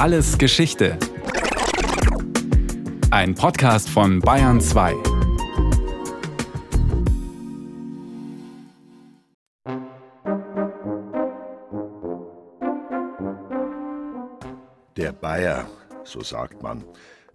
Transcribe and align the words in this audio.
Alles 0.00 0.38
Geschichte. 0.38 0.96
Ein 3.10 3.34
Podcast 3.34 3.90
von 3.90 4.20
Bayern 4.20 4.58
2. 4.58 4.94
Der 14.96 15.12
Bayer, 15.12 15.66
so 16.04 16.22
sagt 16.22 16.62
man, 16.62 16.82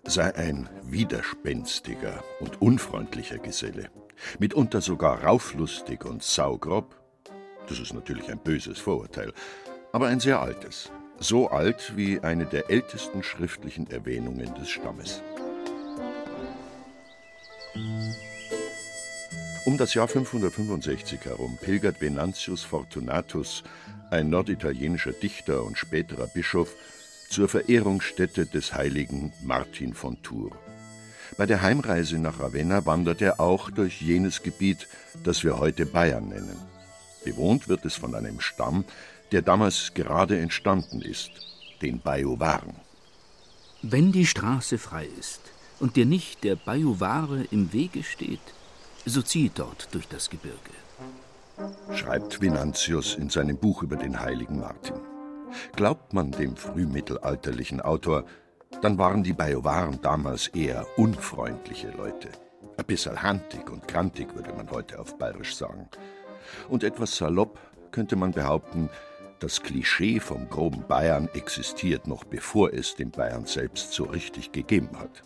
sei 0.03 0.33
ein 0.33 0.67
widerspenstiger 0.81 2.23
und 2.39 2.63
unfreundlicher 2.63 3.37
Geselle, 3.37 3.91
mitunter 4.39 4.81
sogar 4.81 5.23
rauflustig 5.23 6.03
und 6.03 6.23
saugrob. 6.23 6.99
Das 7.69 7.77
ist 7.77 7.93
natürlich 7.93 8.27
ein 8.31 8.39
böses 8.39 8.79
Vorurteil, 8.79 9.33
aber 9.91 10.07
ein 10.07 10.19
sehr 10.19 10.41
altes. 10.41 10.91
So 11.19 11.49
alt 11.49 11.93
wie 11.95 12.19
eine 12.19 12.45
der 12.45 12.69
ältesten 12.69 13.23
schriftlichen 13.23 13.89
Erwähnungen 13.89 14.53
des 14.55 14.69
Stammes. 14.69 15.21
Um 19.65 19.77
das 19.77 19.93
Jahr 19.93 20.07
565 20.07 21.25
herum 21.25 21.57
pilgert 21.59 22.01
Venantius 22.01 22.63
Fortunatus, 22.63 23.63
ein 24.11 24.29
norditalienischer 24.29 25.13
Dichter 25.13 25.63
und 25.63 25.77
späterer 25.77 26.27
Bischof, 26.27 26.75
zur 27.29 27.49
Verehrungsstätte 27.49 28.45
des 28.45 28.73
heiligen 28.73 29.33
Martin 29.43 29.93
von 29.93 30.21
Tours. 30.21 30.53
Bei 31.37 31.45
der 31.45 31.61
Heimreise 31.61 32.19
nach 32.19 32.39
Ravenna 32.39 32.85
wandert 32.85 33.21
er 33.21 33.39
auch 33.39 33.71
durch 33.71 34.01
jenes 34.01 34.43
Gebiet, 34.43 34.87
das 35.23 35.43
wir 35.43 35.57
heute 35.57 35.85
Bayern 35.85 36.29
nennen. 36.29 36.59
Bewohnt 37.23 37.67
wird 37.67 37.83
es 37.85 37.95
von 37.95 38.13
einem 38.13 38.39
Stamm, 38.39 38.85
der 39.31 39.41
damals 39.41 39.93
gerade 39.93 40.39
entstanden 40.39 41.01
ist, 41.01 41.31
den 41.81 41.99
Bajuwaren. 41.99 42.75
Wenn 43.81 44.11
die 44.11 44.25
Straße 44.25 44.77
frei 44.77 45.07
ist 45.19 45.41
und 45.79 45.95
dir 45.95 46.05
nicht 46.05 46.43
der 46.43 46.55
Bajuware 46.55 47.45
im 47.51 47.73
Wege 47.73 48.03
steht, 48.03 48.39
so 49.05 49.21
zieh 49.21 49.51
dort 49.53 49.89
durch 49.93 50.07
das 50.07 50.29
Gebirge. 50.29 50.71
Schreibt 51.93 52.41
Venantius 52.41 53.15
in 53.15 53.29
seinem 53.29 53.57
Buch 53.57 53.83
über 53.83 53.95
den 53.95 54.19
heiligen 54.19 54.59
Martin. 54.59 54.95
Glaubt 55.75 56.13
man 56.13 56.31
dem 56.31 56.55
frühmittelalterlichen 56.55 57.81
Autor, 57.81 58.25
dann 58.81 58.97
waren 58.97 59.23
die 59.23 59.33
Bajuwaren 59.33 60.01
damals 60.01 60.47
eher 60.47 60.85
unfreundliche 60.97 61.91
Leute. 61.91 62.29
Ein 62.77 62.85
bisschen 62.85 63.21
handig 63.21 63.69
und 63.69 63.87
grantig, 63.87 64.35
würde 64.35 64.51
man 64.53 64.69
heute 64.69 64.99
auf 64.99 65.17
Bayerisch 65.17 65.55
sagen. 65.55 65.87
Und 66.67 66.83
etwas 66.83 67.15
salopp 67.15 67.59
könnte 67.91 68.17
man 68.17 68.31
behaupten, 68.31 68.89
das 69.45 69.61
Klischee 69.61 70.19
vom 70.19 70.49
groben 70.49 70.87
Bayern 70.87 71.29
existiert 71.35 72.07
noch 72.07 72.23
bevor 72.23 72.73
es 72.73 72.95
den 72.95 73.11
Bayern 73.11 73.45
selbst 73.45 73.93
so 73.93 74.05
richtig 74.05 74.51
gegeben 74.51 74.97
hat. 74.97 75.21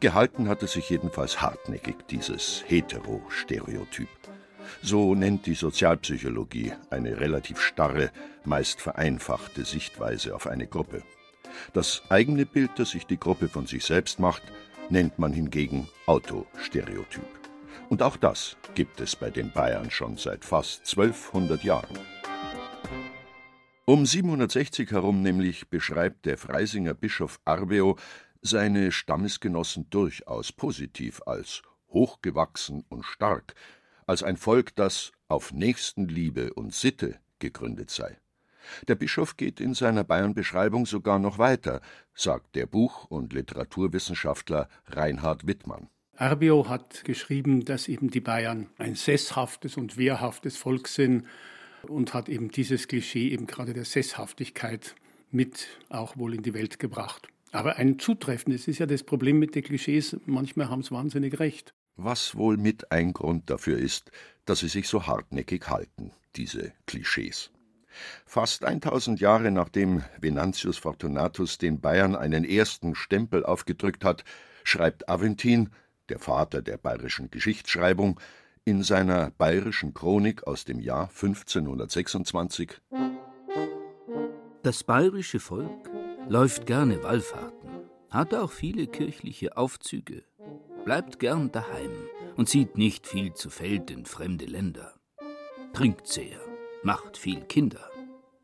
Gehalten 0.00 0.48
hat 0.48 0.62
es 0.62 0.72
sich 0.72 0.88
jedenfalls 0.88 1.42
hartnäckig, 1.42 1.96
dieses 2.08 2.64
Hetero-Stereotyp. 2.66 4.08
So 4.80 5.14
nennt 5.14 5.44
die 5.44 5.54
Sozialpsychologie 5.54 6.72
eine 6.88 7.20
relativ 7.20 7.60
starre, 7.60 8.10
meist 8.46 8.80
vereinfachte 8.80 9.66
Sichtweise 9.66 10.34
auf 10.34 10.46
eine 10.46 10.66
Gruppe. 10.66 11.02
Das 11.74 12.04
eigene 12.08 12.46
Bild, 12.46 12.70
das 12.76 12.92
sich 12.92 13.04
die 13.04 13.20
Gruppe 13.20 13.48
von 13.50 13.66
sich 13.66 13.84
selbst 13.84 14.18
macht, 14.18 14.44
nennt 14.88 15.18
man 15.18 15.34
hingegen 15.34 15.90
Autostereotyp. 16.06 17.28
Und 17.90 18.02
auch 18.02 18.16
das 18.16 18.56
gibt 18.74 18.98
es 19.02 19.14
bei 19.14 19.28
den 19.28 19.52
Bayern 19.52 19.90
schon 19.90 20.16
seit 20.16 20.42
fast 20.42 20.80
1200 20.88 21.62
Jahren. 21.64 21.98
Um 23.88 24.04
760 24.04 24.90
herum 24.90 25.22
nämlich 25.22 25.68
beschreibt 25.68 26.26
der 26.26 26.38
Freisinger 26.38 26.92
Bischof 26.92 27.38
Arbeo 27.44 27.96
seine 28.42 28.90
Stammesgenossen 28.90 29.88
durchaus 29.90 30.50
positiv 30.50 31.22
als 31.24 31.62
hochgewachsen 31.90 32.84
und 32.88 33.04
stark, 33.04 33.54
als 34.04 34.24
ein 34.24 34.38
Volk, 34.38 34.74
das 34.74 35.12
auf 35.28 35.52
Nächstenliebe 35.52 36.52
und 36.54 36.74
Sitte 36.74 37.20
gegründet 37.38 37.90
sei. 37.90 38.18
Der 38.88 38.96
Bischof 38.96 39.36
geht 39.36 39.60
in 39.60 39.72
seiner 39.72 40.02
Bayernbeschreibung 40.02 40.84
sogar 40.84 41.20
noch 41.20 41.38
weiter, 41.38 41.80
sagt 42.12 42.56
der 42.56 42.66
Buch- 42.66 43.04
und 43.04 43.32
Literaturwissenschaftler 43.32 44.68
Reinhard 44.86 45.46
Wittmann. 45.46 45.90
Arbio 46.16 46.68
hat 46.68 47.04
geschrieben, 47.04 47.64
dass 47.64 47.86
eben 47.86 48.10
die 48.10 48.20
Bayern 48.20 48.68
ein 48.78 48.96
sesshaftes 48.96 49.76
und 49.76 49.96
wehrhaftes 49.96 50.56
Volk 50.56 50.88
sind 50.88 51.24
und 51.82 52.14
hat 52.14 52.28
eben 52.28 52.50
dieses 52.50 52.88
Klischee 52.88 53.28
eben 53.30 53.46
gerade 53.46 53.74
der 53.74 53.84
Sesshaftigkeit 53.84 54.94
mit 55.30 55.68
auch 55.88 56.16
wohl 56.16 56.34
in 56.34 56.42
die 56.42 56.54
Welt 56.54 56.78
gebracht. 56.78 57.28
Aber 57.52 57.76
ein 57.76 57.98
zutreffendes 57.98 58.68
ist 58.68 58.78
ja 58.78 58.86
das 58.86 59.02
Problem 59.02 59.38
mit 59.38 59.54
den 59.54 59.62
Klischees, 59.62 60.16
manchmal 60.26 60.68
haben 60.68 60.82
sie 60.82 60.90
wahnsinnig 60.90 61.38
recht. 61.38 61.74
Was 61.96 62.34
wohl 62.34 62.56
mit 62.58 62.92
ein 62.92 63.12
Grund 63.12 63.48
dafür 63.48 63.78
ist, 63.78 64.10
dass 64.44 64.60
sie 64.60 64.68
sich 64.68 64.88
so 64.88 65.06
hartnäckig 65.06 65.68
halten, 65.68 66.10
diese 66.36 66.72
Klischees. 66.86 67.50
Fast 68.26 68.64
1000 68.64 69.20
Jahre 69.20 69.50
nachdem 69.50 70.02
Venantius 70.20 70.76
Fortunatus 70.76 71.56
den 71.56 71.80
Bayern 71.80 72.14
einen 72.14 72.44
ersten 72.44 72.94
Stempel 72.94 73.44
aufgedrückt 73.44 74.04
hat, 74.04 74.24
schreibt 74.64 75.08
Aventin, 75.08 75.70
der 76.08 76.18
Vater 76.18 76.62
der 76.62 76.76
bayerischen 76.76 77.30
Geschichtsschreibung, 77.30 78.20
in 78.68 78.82
seiner 78.82 79.30
bayerischen 79.30 79.94
Chronik 79.94 80.44
aus 80.48 80.64
dem 80.64 80.80
Jahr 80.80 81.08
1526 81.08 82.72
Das 84.64 84.82
bayerische 84.82 85.38
Volk 85.38 85.70
läuft 86.28 86.66
gerne 86.66 87.00
Wallfahrten, 87.04 87.70
hat 88.10 88.34
auch 88.34 88.50
viele 88.50 88.88
kirchliche 88.88 89.56
Aufzüge, 89.56 90.24
bleibt 90.84 91.20
gern 91.20 91.52
daheim 91.52 91.92
und 92.36 92.48
zieht 92.48 92.76
nicht 92.76 93.06
viel 93.06 93.32
zu 93.34 93.50
Feld 93.50 93.92
in 93.92 94.04
fremde 94.04 94.46
Länder, 94.46 94.94
trinkt 95.72 96.08
sehr, 96.08 96.40
macht 96.82 97.16
viel 97.16 97.42
Kinder, 97.42 97.88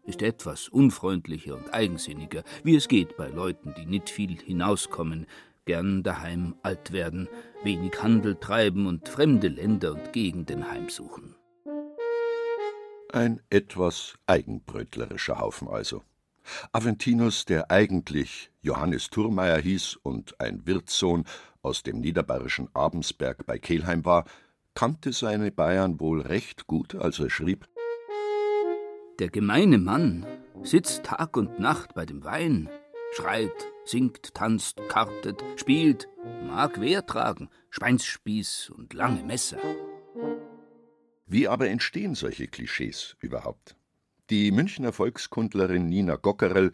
ist 0.04 0.22
etwas 0.22 0.68
unfreundlicher 0.68 1.56
und 1.56 1.74
eigensinniger, 1.74 2.44
wie 2.62 2.76
es 2.76 2.86
geht 2.86 3.16
bei 3.16 3.26
Leuten, 3.26 3.74
die 3.76 3.86
nicht 3.86 4.08
viel 4.08 4.40
hinauskommen, 4.40 5.26
gern 5.64 6.02
daheim 6.02 6.54
alt 6.62 6.92
werden, 6.92 7.28
wenig 7.64 8.02
Handel 8.02 8.36
treiben 8.36 8.86
und 8.86 9.08
fremde 9.08 9.48
Länder 9.48 9.92
und 9.92 10.12
Gegenden 10.12 10.70
heimsuchen. 10.70 11.36
Ein 13.12 13.40
etwas 13.50 14.14
eigenbrötlerischer 14.26 15.38
Haufen 15.38 15.68
also. 15.68 16.02
Aventinus, 16.72 17.44
der 17.44 17.70
eigentlich 17.70 18.50
Johannes 18.62 19.10
Thurmeier 19.10 19.58
hieß 19.58 19.96
und 20.02 20.40
ein 20.40 20.66
Wirtssohn 20.66 21.24
aus 21.62 21.82
dem 21.82 22.00
niederbayerischen 22.00 22.68
Abensberg 22.74 23.46
bei 23.46 23.58
Kelheim 23.58 24.04
war, 24.04 24.24
kannte 24.74 25.12
seine 25.12 25.52
Bayern 25.52 26.00
wohl 26.00 26.22
recht 26.22 26.66
gut, 26.66 26.94
als 26.94 27.18
er 27.20 27.30
schrieb 27.30 27.68
Der 29.18 29.28
gemeine 29.28 29.78
Mann 29.78 30.26
sitzt 30.62 31.04
Tag 31.04 31.36
und 31.36 31.60
Nacht 31.60 31.94
bei 31.94 32.06
dem 32.06 32.24
Wein, 32.24 32.68
schreit, 33.12 33.72
singt, 33.84 34.34
tanzt, 34.34 34.80
kartet, 34.88 35.42
spielt, 35.56 36.08
mag 36.46 36.80
Wehr 36.80 37.04
tragen, 37.04 37.50
Schweinsspieß 37.70 38.70
und 38.70 38.94
lange 38.94 39.22
Messer. 39.22 39.58
Wie 41.26 41.46
aber 41.46 41.68
entstehen 41.68 42.14
solche 42.14 42.48
Klischees 42.48 43.16
überhaupt? 43.20 43.76
Die 44.30 44.50
Münchner 44.50 44.92
Volkskundlerin 44.92 45.86
Nina 45.86 46.16
Gockerell 46.16 46.72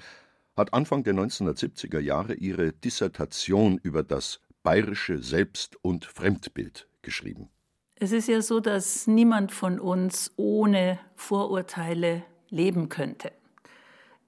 hat 0.57 0.75
Anfang 0.75 1.05
der 1.05 1.15
1970er 1.15 2.01
Jahre 2.01 2.35
ihre 2.35 2.73
Dissertation 2.73 3.79
über 3.83 4.03
das 4.03 4.41
bayerische 4.63 5.23
Selbst- 5.23 5.77
und 5.83 6.05
Fremdbild 6.05 6.89
geschrieben. 7.03 7.49
Es 7.97 8.13
ist 8.13 8.29
ja 8.29 8.43
so, 8.43 8.61
dass 8.61 9.09
niemand 9.09 9.51
von 9.51 9.81
uns 9.81 10.33
ohne 10.37 11.01
Vorurteile 11.17 12.23
leben 12.49 12.89
könnte. 12.89 13.33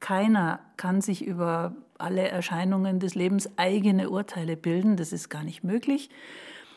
Keiner 0.00 0.60
kann 0.76 1.00
sich 1.00 1.24
über 1.24 1.76
alle 2.00 2.28
Erscheinungen 2.28 3.00
des 3.00 3.14
Lebens 3.14 3.48
eigene 3.56 4.10
Urteile 4.10 4.56
bilden, 4.56 4.96
das 4.96 5.12
ist 5.12 5.28
gar 5.28 5.44
nicht 5.44 5.64
möglich. 5.64 6.10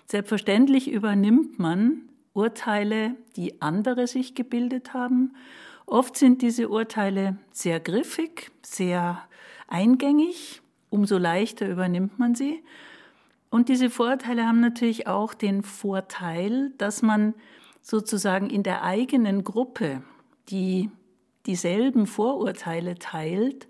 Selbstverständlich 0.06 0.92
übernimmt 0.92 1.60
man 1.60 2.10
Urteile, 2.34 3.16
die 3.36 3.62
andere 3.62 4.08
sich 4.08 4.36
gebildet 4.36 4.94
haben. 4.94 5.36
Oft 5.86 6.18
sind 6.18 6.42
diese 6.42 6.70
Urteile 6.70 7.38
sehr 7.52 7.80
griffig, 7.80 8.52
sehr 8.62 9.22
eingängig, 9.68 10.62
umso 10.90 11.18
leichter 11.18 11.68
übernimmt 11.68 12.20
man 12.20 12.36
sie. 12.36 12.64
Und 13.50 13.70
diese 13.70 13.90
Vorurteile 13.90 14.48
haben 14.48 14.62
natürlich 14.62 15.08
auch 15.08 15.34
den 15.34 15.62
Vorteil, 15.62 16.72
dass 16.78 17.02
man 17.02 17.36
sozusagen 17.82 18.50
in 18.50 18.64
der 18.64 18.84
eigenen 18.84 19.44
Gruppe, 19.44 20.02
die 20.50 20.90
dieselben 21.46 22.08
Vorurteile 22.08 22.96
teilt, 22.96 23.68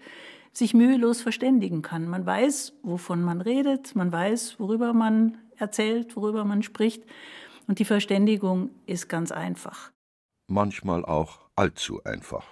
sich 0.53 0.73
mühelos 0.73 1.21
verständigen 1.21 1.81
kann. 1.81 2.07
Man 2.07 2.25
weiß, 2.25 2.73
wovon 2.83 3.21
man 3.23 3.41
redet, 3.41 3.95
man 3.95 4.11
weiß, 4.11 4.59
worüber 4.59 4.93
man 4.93 5.37
erzählt, 5.57 6.15
worüber 6.15 6.45
man 6.45 6.63
spricht. 6.63 7.03
Und 7.67 7.79
die 7.79 7.85
Verständigung 7.85 8.69
ist 8.85 9.09
ganz 9.09 9.31
einfach. 9.31 9.91
Manchmal 10.47 11.05
auch 11.05 11.39
allzu 11.55 12.03
einfach. 12.03 12.45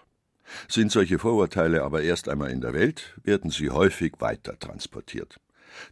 Sind 0.68 0.92
solche 0.92 1.20
Vorurteile 1.20 1.84
aber 1.84 2.02
erst 2.02 2.28
einmal 2.28 2.52
in 2.52 2.62
der 2.62 2.74
Welt, 2.74 3.20
werden 3.24 3.52
sie 3.52 3.70
häufig 3.70 4.14
weiter 4.20 4.58
transportiert. 4.60 5.40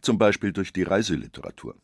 Zum 0.02 0.18
Beispiel 0.18 0.52
durch 0.52 0.72
die 0.72 0.82
Reiseliteratur. 0.82 1.76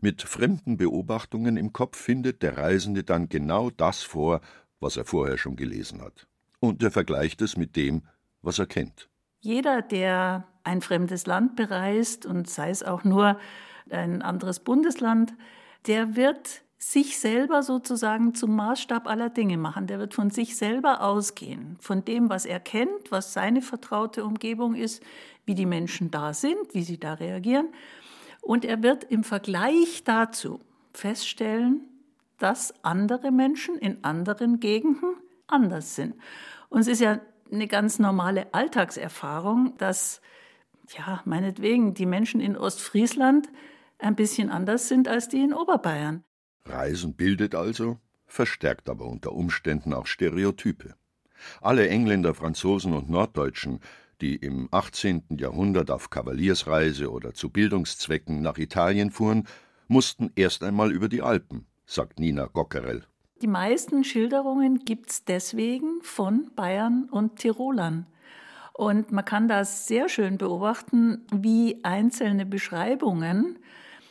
Mit 0.00 0.22
fremden 0.22 0.76
Beobachtungen 0.76 1.56
im 1.56 1.72
Kopf 1.72 1.98
findet 1.98 2.42
der 2.42 2.56
Reisende 2.56 3.02
dann 3.02 3.28
genau 3.28 3.70
das 3.70 4.02
vor, 4.02 4.40
was 4.78 4.96
er 4.96 5.04
vorher 5.04 5.38
schon 5.38 5.56
gelesen 5.56 6.00
hat. 6.00 6.26
Und 6.60 6.82
er 6.82 6.90
vergleicht 6.90 7.42
es 7.42 7.56
mit 7.56 7.74
dem, 7.74 8.02
was 8.42 8.58
er 8.58 8.66
kennt. 8.66 9.08
Jeder, 9.42 9.82
der 9.82 10.44
ein 10.62 10.80
fremdes 10.80 11.26
Land 11.26 11.56
bereist 11.56 12.26
und 12.26 12.48
sei 12.48 12.70
es 12.70 12.84
auch 12.84 13.02
nur 13.02 13.38
ein 13.90 14.22
anderes 14.22 14.60
Bundesland, 14.60 15.34
der 15.88 16.14
wird 16.14 16.62
sich 16.78 17.18
selber 17.18 17.64
sozusagen 17.64 18.36
zum 18.36 18.54
Maßstab 18.54 19.08
aller 19.08 19.30
Dinge 19.30 19.58
machen. 19.58 19.88
Der 19.88 19.98
wird 19.98 20.14
von 20.14 20.30
sich 20.30 20.56
selber 20.56 21.02
ausgehen, 21.02 21.76
von 21.80 22.04
dem, 22.04 22.30
was 22.30 22.46
er 22.46 22.60
kennt, 22.60 23.10
was 23.10 23.32
seine 23.32 23.62
vertraute 23.62 24.24
Umgebung 24.24 24.76
ist, 24.76 25.02
wie 25.44 25.56
die 25.56 25.66
Menschen 25.66 26.12
da 26.12 26.32
sind, 26.34 26.72
wie 26.72 26.84
sie 26.84 27.00
da 27.00 27.14
reagieren. 27.14 27.66
Und 28.42 28.64
er 28.64 28.80
wird 28.84 29.02
im 29.02 29.24
Vergleich 29.24 30.04
dazu 30.04 30.60
feststellen, 30.92 31.80
dass 32.38 32.72
andere 32.84 33.32
Menschen 33.32 33.76
in 33.76 34.04
anderen 34.04 34.60
Gegenden 34.60 35.16
anders 35.48 35.96
sind. 35.96 36.14
Und 36.68 36.82
es 36.82 36.86
ist 36.86 37.00
ja 37.00 37.20
eine 37.52 37.68
ganz 37.68 37.98
normale 37.98 38.52
Alltagserfahrung, 38.54 39.74
dass, 39.78 40.20
ja, 40.96 41.22
meinetwegen, 41.24 41.94
die 41.94 42.06
Menschen 42.06 42.40
in 42.40 42.56
Ostfriesland 42.56 43.48
ein 43.98 44.16
bisschen 44.16 44.50
anders 44.50 44.88
sind 44.88 45.08
als 45.08 45.28
die 45.28 45.42
in 45.42 45.52
Oberbayern. 45.52 46.24
Reisen 46.64 47.14
bildet 47.14 47.54
also, 47.54 47.98
verstärkt 48.26 48.88
aber 48.88 49.06
unter 49.06 49.32
Umständen 49.32 49.92
auch 49.92 50.06
Stereotype. 50.06 50.94
Alle 51.60 51.88
Engländer, 51.88 52.34
Franzosen 52.34 52.92
und 52.92 53.10
Norddeutschen, 53.10 53.80
die 54.20 54.36
im 54.36 54.68
18. 54.70 55.24
Jahrhundert 55.38 55.90
auf 55.90 56.10
Kavaliersreise 56.10 57.10
oder 57.10 57.34
zu 57.34 57.50
Bildungszwecken 57.50 58.40
nach 58.40 58.58
Italien 58.58 59.10
fuhren, 59.10 59.48
mussten 59.88 60.30
erst 60.36 60.62
einmal 60.62 60.92
über 60.92 61.08
die 61.08 61.22
Alpen, 61.22 61.66
sagt 61.84 62.20
Nina 62.20 62.46
Gockerell. 62.46 63.04
Die 63.42 63.48
meisten 63.48 64.04
Schilderungen 64.04 64.84
gibt 64.84 65.10
es 65.10 65.24
deswegen 65.24 66.00
von 66.02 66.52
Bayern 66.54 67.08
und 67.10 67.40
Tirolern. 67.40 68.06
Und 68.72 69.10
man 69.10 69.24
kann 69.24 69.48
das 69.48 69.88
sehr 69.88 70.08
schön 70.08 70.38
beobachten, 70.38 71.26
wie 71.32 71.80
einzelne 71.82 72.46
Beschreibungen 72.46 73.58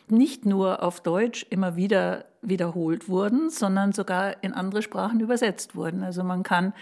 nicht 0.10 0.45
nur 0.45 0.83
auf 0.83 1.00
Deutsch 1.00 1.45
immer 1.50 1.78
wieder 1.78 2.25
wiederholt 2.42 3.07
wurden, 3.07 3.50
sondern 3.50 3.94
sogar 3.94 4.44
in 4.44 4.51
andere 4.51 4.81
Sprachen 4.81 5.22
übersetzt 5.22 5.75
wurden. 5.75 6.04
Also 6.04 6.25
man 6.25 6.44
kann 6.44 6.74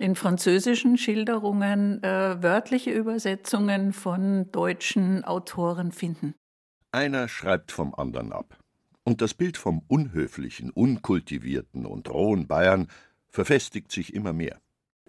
in 0.00 0.16
französischen 0.16 0.98
Schilderungen 0.98 2.02
äh, 2.02 2.42
wörtliche 2.42 2.90
Übersetzungen 2.90 3.92
von 3.92 4.50
deutschen 4.50 5.22
Autoren 5.22 5.92
finden. 5.92 6.34
Einer 6.90 7.28
schreibt 7.28 7.70
vom 7.70 7.94
anderen 7.94 8.32
ab. 8.32 8.58
Und 9.04 9.20
das 9.20 9.34
Bild 9.34 9.56
vom 9.56 9.82
unhöflichen, 9.88 10.70
unkultivierten 10.70 11.86
und 11.86 12.08
rohen 12.10 12.46
Bayern 12.46 12.88
verfestigt 13.28 13.90
sich 13.90 14.14
immer 14.14 14.32
mehr. 14.32 14.60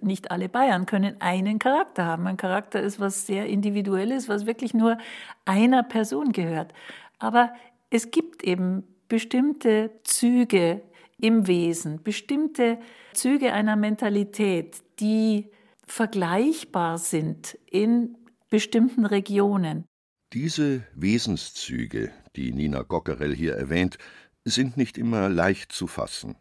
Nicht 0.01 0.31
alle 0.31 0.49
Bayern 0.49 0.85
können 0.85 1.21
einen 1.21 1.59
Charakter 1.59 2.05
haben. 2.05 2.27
Ein 2.27 2.37
Charakter 2.37 2.81
ist 2.81 2.99
was 2.99 3.25
sehr 3.25 3.45
Individuelles, 3.45 4.27
was 4.27 4.45
wirklich 4.45 4.73
nur 4.73 4.97
einer 5.45 5.83
Person 5.83 6.31
gehört. 6.31 6.73
Aber 7.19 7.53
es 7.89 8.11
gibt 8.11 8.43
eben 8.43 8.83
bestimmte 9.07 9.91
Züge 10.03 10.81
im 11.19 11.47
Wesen, 11.47 12.01
bestimmte 12.03 12.79
Züge 13.13 13.53
einer 13.53 13.75
Mentalität, 13.75 14.81
die 14.99 15.51
vergleichbar 15.85 16.97
sind 16.97 17.57
in 17.69 18.17
bestimmten 18.49 19.05
Regionen. 19.05 19.85
Diese 20.33 20.83
Wesenszüge, 20.95 22.11
die 22.35 22.51
Nina 22.51 22.81
Gockerell 22.81 23.35
hier 23.35 23.55
erwähnt, 23.55 23.97
sind 24.45 24.77
nicht 24.77 24.97
immer 24.97 25.29
leicht 25.29 25.71
zu 25.71 25.87
fassen. 25.87 26.35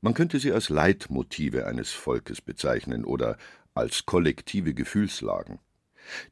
Man 0.00 0.14
könnte 0.14 0.38
sie 0.38 0.52
als 0.52 0.68
Leitmotive 0.68 1.66
eines 1.66 1.92
Volkes 1.92 2.40
bezeichnen 2.40 3.04
oder 3.04 3.36
als 3.74 4.06
kollektive 4.06 4.74
Gefühlslagen. 4.74 5.58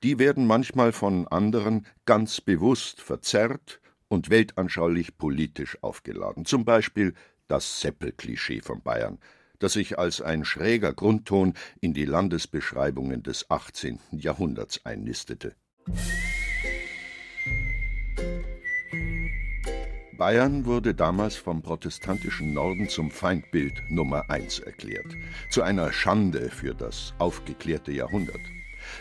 Die 0.02 0.18
werden 0.18 0.46
manchmal 0.46 0.92
von 0.92 1.26
anderen 1.28 1.86
ganz 2.04 2.40
bewusst 2.40 3.00
verzerrt 3.00 3.80
und 4.08 4.30
weltanschaulich 4.30 5.18
politisch 5.18 5.82
aufgeladen. 5.82 6.44
Zum 6.44 6.64
Beispiel 6.64 7.14
das 7.48 7.80
Seppel-Klischee 7.80 8.60
von 8.60 8.82
Bayern, 8.82 9.18
das 9.58 9.74
sich 9.74 9.98
als 9.98 10.20
ein 10.20 10.44
schräger 10.44 10.92
Grundton 10.92 11.54
in 11.80 11.94
die 11.94 12.04
Landesbeschreibungen 12.04 13.22
des 13.22 13.50
18. 13.50 13.98
Jahrhunderts 14.12 14.84
einnistete. 14.84 15.54
Bayern 20.16 20.64
wurde 20.64 20.94
damals 20.94 21.36
vom 21.36 21.62
protestantischen 21.62 22.52
Norden 22.52 22.88
zum 22.88 23.10
Feindbild 23.10 23.82
Nummer 23.88 24.30
eins 24.30 24.60
erklärt, 24.60 25.16
zu 25.50 25.62
einer 25.62 25.92
Schande 25.92 26.50
für 26.50 26.74
das 26.74 27.14
aufgeklärte 27.18 27.92
Jahrhundert. 27.92 28.40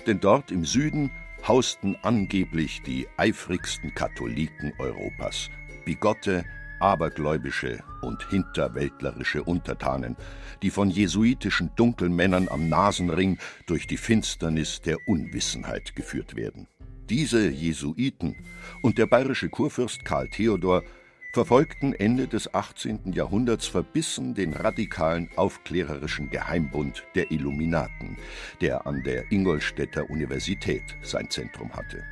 Denn 0.08 0.20
dort 0.20 0.52
im 0.52 0.66
Süden 0.66 1.12
hausten 1.48 1.96
angeblich 2.02 2.82
die 2.82 3.08
eifrigsten 3.18 3.94
Katholiken 3.94 4.74
Europas, 4.80 5.50
bigotte, 5.86 6.46
abergläubische 6.80 7.84
und 8.02 8.28
hinterwäldlerische 8.30 9.44
Untertanen, 9.44 10.18
die 10.62 10.70
von 10.70 10.90
jesuitischen 10.90 11.72
Dunkelmännern 11.76 12.50
am 12.50 12.68
Nasenring 12.70 13.38
durch 13.68 13.88
die 13.88 13.98
Finsternis 13.98 14.82
der 14.82 14.98
Unwissenheit 15.08 15.96
geführt 15.96 16.36
werden. 16.36 16.68
Diese 17.10 17.50
Jesuiten 17.50 18.36
und 18.82 18.98
der 18.98 19.06
bayerische 19.06 19.50
Kurfürst 19.50 20.04
Karl 20.04 20.30
Theodor 20.30 20.84
verfolgten 21.34 21.94
Ende 21.94 22.28
des 22.28 22.54
18. 22.54 23.12
Jahrhunderts 23.12 23.66
verbissen 23.66 24.36
den 24.36 24.54
radikalen 24.54 25.30
aufklärerischen 25.36 26.30
Geheimbund 26.30 27.04
der 27.16 27.32
Illuminaten, 27.32 28.18
der 28.62 28.86
an 28.86 29.02
der 29.04 29.32
Ingolstädter 29.32 30.12
Universität 30.12 30.84
sein 31.02 31.28
Zentrum 31.32 31.74
hatte. 31.74 32.04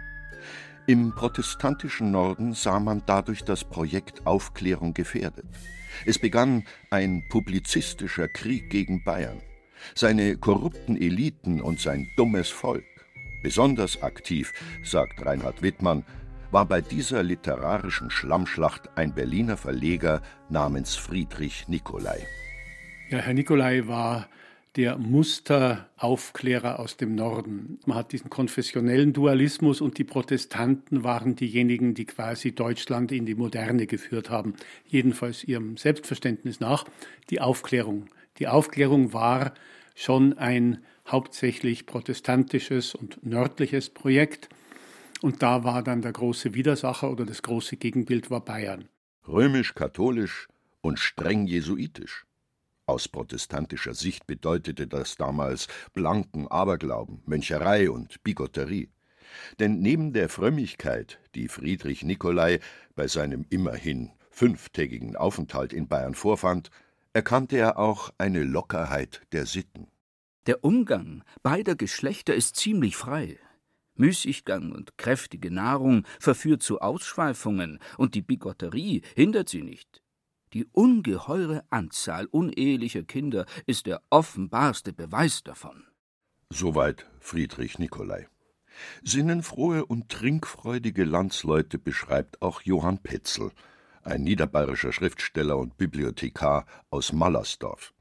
Im 0.88 1.14
protestantischen 1.14 2.10
Norden 2.10 2.56
sah 2.56 2.80
man 2.80 3.04
dadurch 3.06 3.44
das 3.44 3.64
Projekt 3.64 4.26
Aufklärung 4.26 4.96
gefährdet. 4.96 5.46
Es 6.08 6.18
begann 6.18 6.64
ein 6.90 7.24
publizistischer 7.30 8.28
Krieg 8.28 8.72
gegen 8.72 9.04
Bayern. 9.04 9.40
Seine 9.94 10.36
korrupten 10.36 11.00
Eliten 11.00 11.62
und 11.62 11.80
sein 11.80 12.10
dummes 12.18 12.50
Volk. 12.50 12.86
Besonders 13.44 14.02
aktiv, 14.02 14.52
sagt 14.84 15.24
Reinhard 15.24 15.62
Wittmann, 15.62 16.04
war 16.52 16.66
bei 16.66 16.82
dieser 16.82 17.24
literarischen 17.24 18.12
Schlammschlacht 18.12 18.90
ein 18.96 19.16
Berliner 19.16 19.56
Verleger 19.56 20.22
namens 20.50 20.96
Friedrich 20.96 21.68
Nicolai. 21.70 22.28
Ja, 23.10 23.20
Herr 23.20 23.34
Nicolai 23.34 23.88
war 23.88 24.28
der 24.76 24.98
Musteraufklärer 24.98 26.80
aus 26.80 26.96
dem 26.96 27.16
Norden. 27.16 27.80
Man 27.86 27.98
hat 27.98 28.14
diesen 28.14 28.30
konfessionellen 28.30 29.12
Dualismus 29.12 29.82
und 29.82 29.98
die 29.98 30.04
Protestanten 30.04 31.04
waren 31.04 31.36
diejenigen, 31.36 31.94
die 31.94 32.06
quasi 32.06 32.54
Deutschland 32.54 33.12
in 33.12 33.26
die 33.26 33.36
Moderne 33.36 33.86
geführt 33.86 34.30
haben, 34.30 34.54
jedenfalls 34.86 35.44
ihrem 35.44 35.76
Selbstverständnis 35.76 36.60
nach, 36.62 36.86
die 37.30 37.42
Aufklärung. 37.42 38.08
Die 38.40 38.48
Aufklärung 38.48 39.14
war 39.14 39.54
schon 39.94 40.38
ein 40.38 40.80
hauptsächlich 41.06 41.86
protestantisches 41.86 42.96
und 42.96 43.26
nördliches 43.26 43.90
Projekt 43.90 44.50
und 45.22 45.42
da 45.42 45.64
war 45.64 45.84
dann 45.84 46.02
der 46.02 46.12
große 46.12 46.54
Widersacher 46.54 47.10
oder 47.12 47.26
das 47.26 47.42
große 47.42 47.78
Gegenbild 47.78 48.30
war 48.30 48.42
Bayern. 48.42 48.90
Römisch-katholisch 49.28 50.48
und 50.82 51.00
streng 51.00 51.46
jesuitisch. 51.46 52.26
Aus 52.86 53.08
protestantischer 53.08 53.94
Sicht 53.94 54.28
bedeutete 54.28 54.88
das 54.88 55.16
damals 55.16 55.68
blanken 55.94 56.48
Aberglauben, 56.48 57.22
Möncherei 57.26 57.90
und 57.90 58.24
Bigotterie. 58.24 58.90
Denn 59.60 59.80
neben 59.80 60.12
der 60.12 60.28
Frömmigkeit, 60.28 61.20
die 61.36 61.48
Friedrich 61.48 62.04
Nicolai 62.04 62.60
bei 62.96 63.08
seinem 63.08 63.46
immerhin 63.50 64.12
fünftägigen 64.30 65.16
Aufenthalt 65.16 65.72
in 65.72 65.88
Bayern 65.88 66.16
vorfand, 66.16 66.70
erkannte 67.14 67.58
er 67.58 67.78
auch 67.78 68.12
eine 68.18 68.44
Lockerheit 68.44 69.22
der 69.32 69.46
Sitten. 69.46 69.88
Der 70.48 70.64
Umgang 70.64 71.24
beider 71.44 71.76
Geschlechter 71.76 72.34
ist 72.34 72.56
ziemlich 72.56 72.98
frei. 72.98 73.38
Müßiggang 74.02 74.72
und 74.72 74.98
kräftige 74.98 75.52
Nahrung 75.52 76.06
verführt 76.20 76.64
zu 76.64 76.82
Ausschweifungen, 76.82 77.80
und 77.98 78.16
die 78.16 78.24
Bigotterie 78.24 79.04
hindert 79.16 79.48
sie 79.48 79.62
nicht. 79.62 80.02
Die 80.54 80.66
ungeheure 80.66 81.64
Anzahl 81.70 82.26
unehelicher 82.26 83.04
Kinder 83.04 83.46
ist 83.68 83.86
der 83.86 84.02
offenbarste 84.10 84.92
Beweis 84.92 85.44
davon. 85.44 85.86
Soweit 86.50 87.06
Friedrich 87.20 87.80
Nicolai. 87.80 88.28
Sinnenfrohe 89.04 89.86
und 89.86 90.10
trinkfreudige 90.10 91.04
Landsleute 91.04 91.78
beschreibt 91.78 92.42
auch 92.42 92.62
Johann 92.64 92.98
Petzel, 92.98 93.52
ein 94.02 94.24
niederbayerischer 94.24 94.92
Schriftsteller 94.92 95.58
und 95.58 95.78
Bibliothekar 95.78 96.66
aus 96.90 97.14
Mallersdorf. 97.14 97.94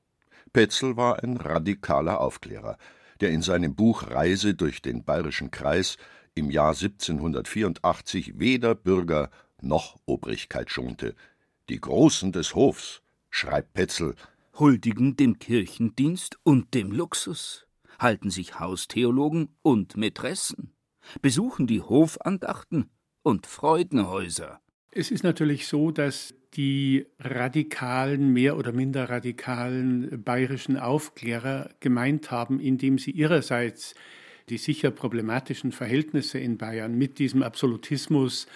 Petzel 0.52 0.96
war 0.96 1.22
ein 1.22 1.36
radikaler 1.36 2.20
Aufklärer, 2.20 2.78
der 3.20 3.30
in 3.30 3.42
seinem 3.42 3.74
Buch 3.74 4.10
Reise 4.10 4.54
durch 4.54 4.82
den 4.82 5.04
Bayerischen 5.04 5.50
Kreis 5.50 5.96
im 6.34 6.50
Jahr 6.50 6.74
1784 6.74 8.38
weder 8.38 8.74
Bürger 8.74 9.30
noch 9.60 9.96
Obrigkeit 10.06 10.70
schonte. 10.70 11.14
Die 11.68 11.80
Großen 11.80 12.32
des 12.32 12.54
Hofs, 12.54 13.02
schreibt 13.30 13.74
Petzel, 13.74 14.14
huldigen 14.58 15.16
dem 15.16 15.38
Kirchendienst 15.38 16.38
und 16.42 16.74
dem 16.74 16.92
Luxus, 16.92 17.66
halten 17.98 18.30
sich 18.30 18.58
Haustheologen 18.58 19.48
und 19.62 19.96
Mätressen, 19.96 20.72
besuchen 21.22 21.66
die 21.66 21.82
Hofandachten 21.82 22.90
und 23.22 23.46
Freudenhäuser. 23.46 24.60
Es 24.92 25.10
ist 25.10 25.22
natürlich 25.22 25.68
so, 25.68 25.90
dass 25.90 26.34
die 26.54 27.06
radikalen, 27.20 28.32
mehr 28.32 28.56
oder 28.56 28.72
minder 28.72 29.08
radikalen 29.08 30.22
bayerischen 30.24 30.76
Aufklärer 30.76 31.70
gemeint 31.78 32.30
haben, 32.32 32.58
indem 32.58 32.98
sie 32.98 33.12
ihrerseits 33.12 33.94
die 34.48 34.58
sicher 34.58 34.90
problematischen 34.90 35.70
Verhältnisse 35.70 36.40
in 36.40 36.58
Bayern 36.58 36.98
mit 36.98 37.20
diesem 37.20 37.44
Absolutismus 37.44 38.48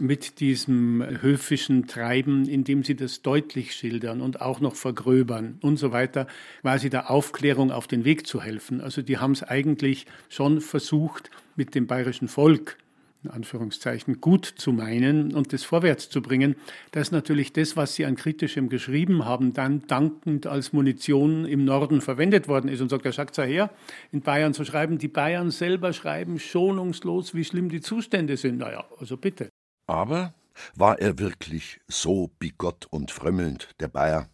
mit 0.00 0.40
diesem 0.40 1.04
höfischen 1.22 1.86
Treiben, 1.86 2.48
indem 2.48 2.84
sie 2.84 2.94
das 2.94 3.22
deutlich 3.22 3.74
schildern 3.74 4.20
und 4.20 4.40
auch 4.40 4.60
noch 4.60 4.76
vergröbern 4.76 5.58
und 5.60 5.76
so 5.76 5.92
weiter, 5.92 6.26
quasi 6.62 6.88
der 6.88 7.10
Aufklärung 7.10 7.70
auf 7.70 7.86
den 7.86 8.04
Weg 8.04 8.26
zu 8.26 8.40
helfen. 8.40 8.80
Also 8.80 9.02
die 9.02 9.18
haben 9.18 9.32
es 9.32 9.42
eigentlich 9.42 10.06
schon 10.28 10.60
versucht, 10.60 11.30
mit 11.56 11.74
dem 11.74 11.86
bayerischen 11.86 12.28
Volk 12.28 12.78
in 13.24 13.30
Anführungszeichen 13.30 14.20
gut 14.20 14.44
zu 14.44 14.72
meinen 14.72 15.34
und 15.34 15.52
das 15.52 15.64
vorwärts 15.64 16.08
zu 16.08 16.22
bringen, 16.22 16.54
dass 16.92 17.10
natürlich 17.10 17.52
das, 17.52 17.76
was 17.76 17.94
sie 17.94 18.06
an 18.06 18.16
Kritischem 18.16 18.68
geschrieben 18.68 19.24
haben, 19.24 19.52
dann 19.52 19.86
dankend 19.86 20.46
als 20.46 20.72
Munition 20.72 21.44
im 21.44 21.64
Norden 21.64 22.00
verwendet 22.00 22.46
worden 22.46 22.68
ist. 22.68 22.80
Und 22.80 22.90
sagt, 22.90 23.06
er 23.06 23.12
sagt 23.12 23.36
her, 23.38 23.70
in 24.12 24.20
Bayern 24.20 24.54
zu 24.54 24.64
schreiben, 24.64 24.98
die 24.98 25.08
Bayern 25.08 25.50
selber 25.50 25.92
schreiben 25.92 26.38
schonungslos, 26.38 27.34
wie 27.34 27.44
schlimm 27.44 27.68
die 27.68 27.80
Zustände 27.80 28.36
sind. 28.36 28.58
Naja, 28.58 28.84
also 28.98 29.16
bitte. 29.16 29.48
Aber 29.86 30.34
war 30.76 30.98
er 31.00 31.18
wirklich 31.18 31.80
so 31.88 32.30
bigott 32.38 32.86
und 32.90 33.10
frömmelnd, 33.10 33.70
der 33.80 33.88
Bayer? 33.88 34.28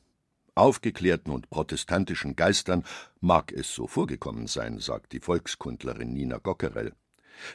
Aufgeklärten 0.56 1.32
und 1.32 1.50
protestantischen 1.50 2.36
Geistern 2.36 2.84
mag 3.20 3.52
es 3.52 3.74
so 3.74 3.86
vorgekommen 3.88 4.46
sein, 4.46 4.78
sagt 4.78 5.12
die 5.12 5.20
Volkskundlerin 5.20 6.12
Nina 6.12 6.38
Gockerell. 6.38 6.92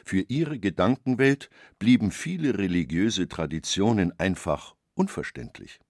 Für 0.04 0.24
ihre 0.28 0.58
Gedankenwelt 0.58 1.50
blieben 1.78 2.10
viele 2.10 2.58
religiöse 2.58 3.28
Traditionen 3.28 4.18
einfach 4.18 4.74
unverständlich. 4.94 5.80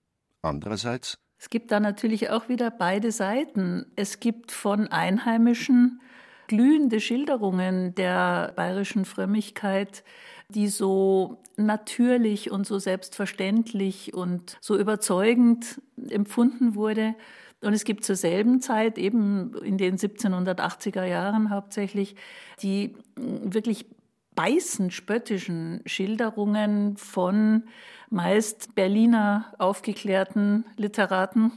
Andererseits 0.43 1.19
es 1.43 1.49
gibt 1.49 1.71
da 1.71 1.81
natürlich 1.81 2.29
auch 2.29 2.51
wieder 2.51 2.71
beide 2.71 3.13
Seiten. 3.13 3.87
Es 3.97 4.21
gibt 4.21 4.53
von 4.53 4.89
Einheimischen 4.89 6.03
glühende 6.49 7.01
Schilderungen 7.01 7.95
der 7.95 8.53
bayerischen 8.57 9.07
Frömmigkeit, 9.07 10.05
die 10.51 10.69
so 10.69 11.39
natürlich 11.57 12.51
und 12.51 12.67
so 12.67 12.79
selbstverständlich 12.79 14.13
und 14.13 14.59
so 14.61 14.77
überzeugend 14.77 15.81
empfunden 16.11 16.75
wurde. 16.75 17.15
Und 17.63 17.75
es 17.75 17.85
gibt 17.85 18.05
zur 18.05 18.17
selben 18.17 18.61
Zeit, 18.61 18.97
eben 18.97 19.55
in 19.63 19.77
den 19.77 19.99
1780er 19.99 21.05
Jahren 21.05 21.51
hauptsächlich, 21.51 22.17
die 22.63 22.95
wirklich 23.17 23.87
beißend 24.35 24.93
spöttischen 24.95 25.83
Schilderungen 25.85 26.97
von 26.97 27.65
meist 28.09 28.75
Berliner 28.75 29.53
aufgeklärten 29.59 30.65
Literaten, 30.77 31.53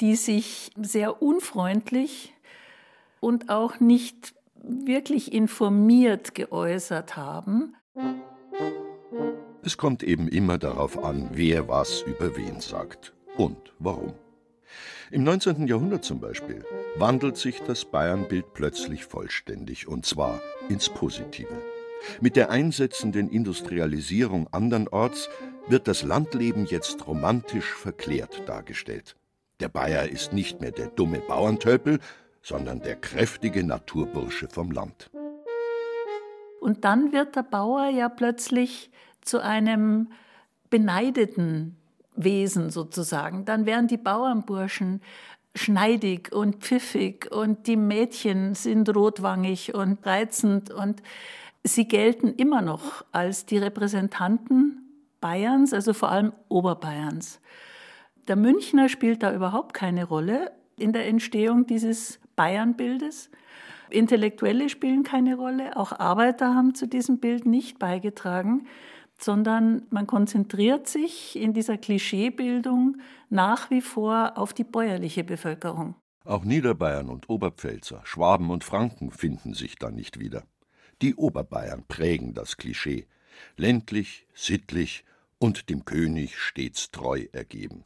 die 0.00 0.16
sich 0.16 0.70
sehr 0.76 1.22
unfreundlich 1.22 2.34
und 3.20 3.50
auch 3.50 3.78
nicht 3.78 4.34
wirklich 4.60 5.32
informiert 5.32 6.34
geäußert 6.34 7.16
haben. 7.16 7.76
Es 9.62 9.76
kommt 9.76 10.02
eben 10.02 10.28
immer 10.28 10.58
darauf 10.58 11.02
an, 11.02 11.30
wer 11.32 11.68
was 11.68 12.02
über 12.02 12.36
wen 12.36 12.60
sagt 12.60 13.12
und 13.36 13.56
warum. 13.78 14.14
Im 15.10 15.24
19. 15.24 15.66
Jahrhundert 15.66 16.04
zum 16.04 16.20
Beispiel 16.20 16.62
wandelt 16.96 17.38
sich 17.38 17.62
das 17.62 17.86
Bayernbild 17.86 18.52
plötzlich 18.52 19.06
vollständig, 19.06 19.88
und 19.88 20.04
zwar 20.04 20.38
ins 20.68 20.90
Positive. 20.90 21.62
Mit 22.20 22.36
der 22.36 22.50
einsetzenden 22.50 23.30
Industrialisierung 23.30 24.48
andernorts 24.52 25.30
wird 25.66 25.88
das 25.88 26.02
Landleben 26.02 26.66
jetzt 26.66 27.06
romantisch 27.06 27.72
verklärt 27.72 28.46
dargestellt. 28.46 29.16
Der 29.60 29.68
Bayer 29.68 30.10
ist 30.10 30.34
nicht 30.34 30.60
mehr 30.60 30.72
der 30.72 30.88
dumme 30.88 31.20
Bauerntölpel, 31.20 32.00
sondern 32.42 32.80
der 32.80 32.96
kräftige 32.96 33.64
Naturbursche 33.64 34.48
vom 34.48 34.70
Land. 34.70 35.10
Und 36.60 36.84
dann 36.84 37.12
wird 37.12 37.34
der 37.34 37.44
Bauer 37.44 37.88
ja 37.88 38.10
plötzlich 38.10 38.90
zu 39.22 39.42
einem 39.42 40.12
beneideten 40.68 41.77
Wesen 42.18 42.70
sozusagen. 42.70 43.44
Dann 43.44 43.66
werden 43.66 43.88
die 43.88 43.96
Bauernburschen 43.96 45.00
schneidig 45.54 46.32
und 46.32 46.56
pfiffig 46.56 47.30
und 47.30 47.66
die 47.66 47.76
Mädchen 47.76 48.54
sind 48.54 48.94
rotwangig 48.94 49.74
und 49.74 50.04
reizend 50.06 50.70
und 50.70 51.02
sie 51.64 51.88
gelten 51.88 52.34
immer 52.34 52.62
noch 52.62 53.04
als 53.12 53.46
die 53.46 53.58
Repräsentanten 53.58 54.84
Bayerns, 55.20 55.72
also 55.72 55.94
vor 55.94 56.10
allem 56.10 56.32
Oberbayerns. 56.48 57.40
Der 58.28 58.36
Münchner 58.36 58.88
spielt 58.88 59.22
da 59.22 59.34
überhaupt 59.34 59.74
keine 59.74 60.04
Rolle 60.04 60.52
in 60.76 60.92
der 60.92 61.06
Entstehung 61.08 61.66
dieses 61.66 62.20
Bayernbildes. 62.36 63.30
Intellektuelle 63.90 64.68
spielen 64.68 65.02
keine 65.02 65.34
Rolle, 65.34 65.76
auch 65.76 65.92
Arbeiter 65.98 66.54
haben 66.54 66.74
zu 66.74 66.86
diesem 66.86 67.18
Bild 67.18 67.46
nicht 67.46 67.78
beigetragen, 67.78 68.66
sondern 69.18 69.82
man 69.90 70.06
konzentriert 70.06 70.88
sich 70.88 71.36
in 71.36 71.52
dieser 71.52 71.76
Klischeebildung 71.76 72.98
nach 73.28 73.70
wie 73.70 73.80
vor 73.80 74.32
auf 74.36 74.54
die 74.54 74.64
bäuerliche 74.64 75.24
Bevölkerung. 75.24 75.96
Auch 76.24 76.44
Niederbayern 76.44 77.08
und 77.08 77.28
Oberpfälzer, 77.28 78.00
Schwaben 78.04 78.50
und 78.50 78.62
Franken 78.62 79.10
finden 79.10 79.54
sich 79.54 79.76
da 79.76 79.90
nicht 79.90 80.20
wieder. 80.20 80.44
Die 81.02 81.14
Oberbayern 81.14 81.84
prägen 81.86 82.34
das 82.34 82.56
Klischee, 82.56 83.06
ländlich, 83.56 84.26
sittlich 84.34 85.04
und 85.38 85.68
dem 85.70 85.84
König 85.84 86.38
stets 86.38 86.90
treu 86.90 87.26
ergeben. 87.32 87.84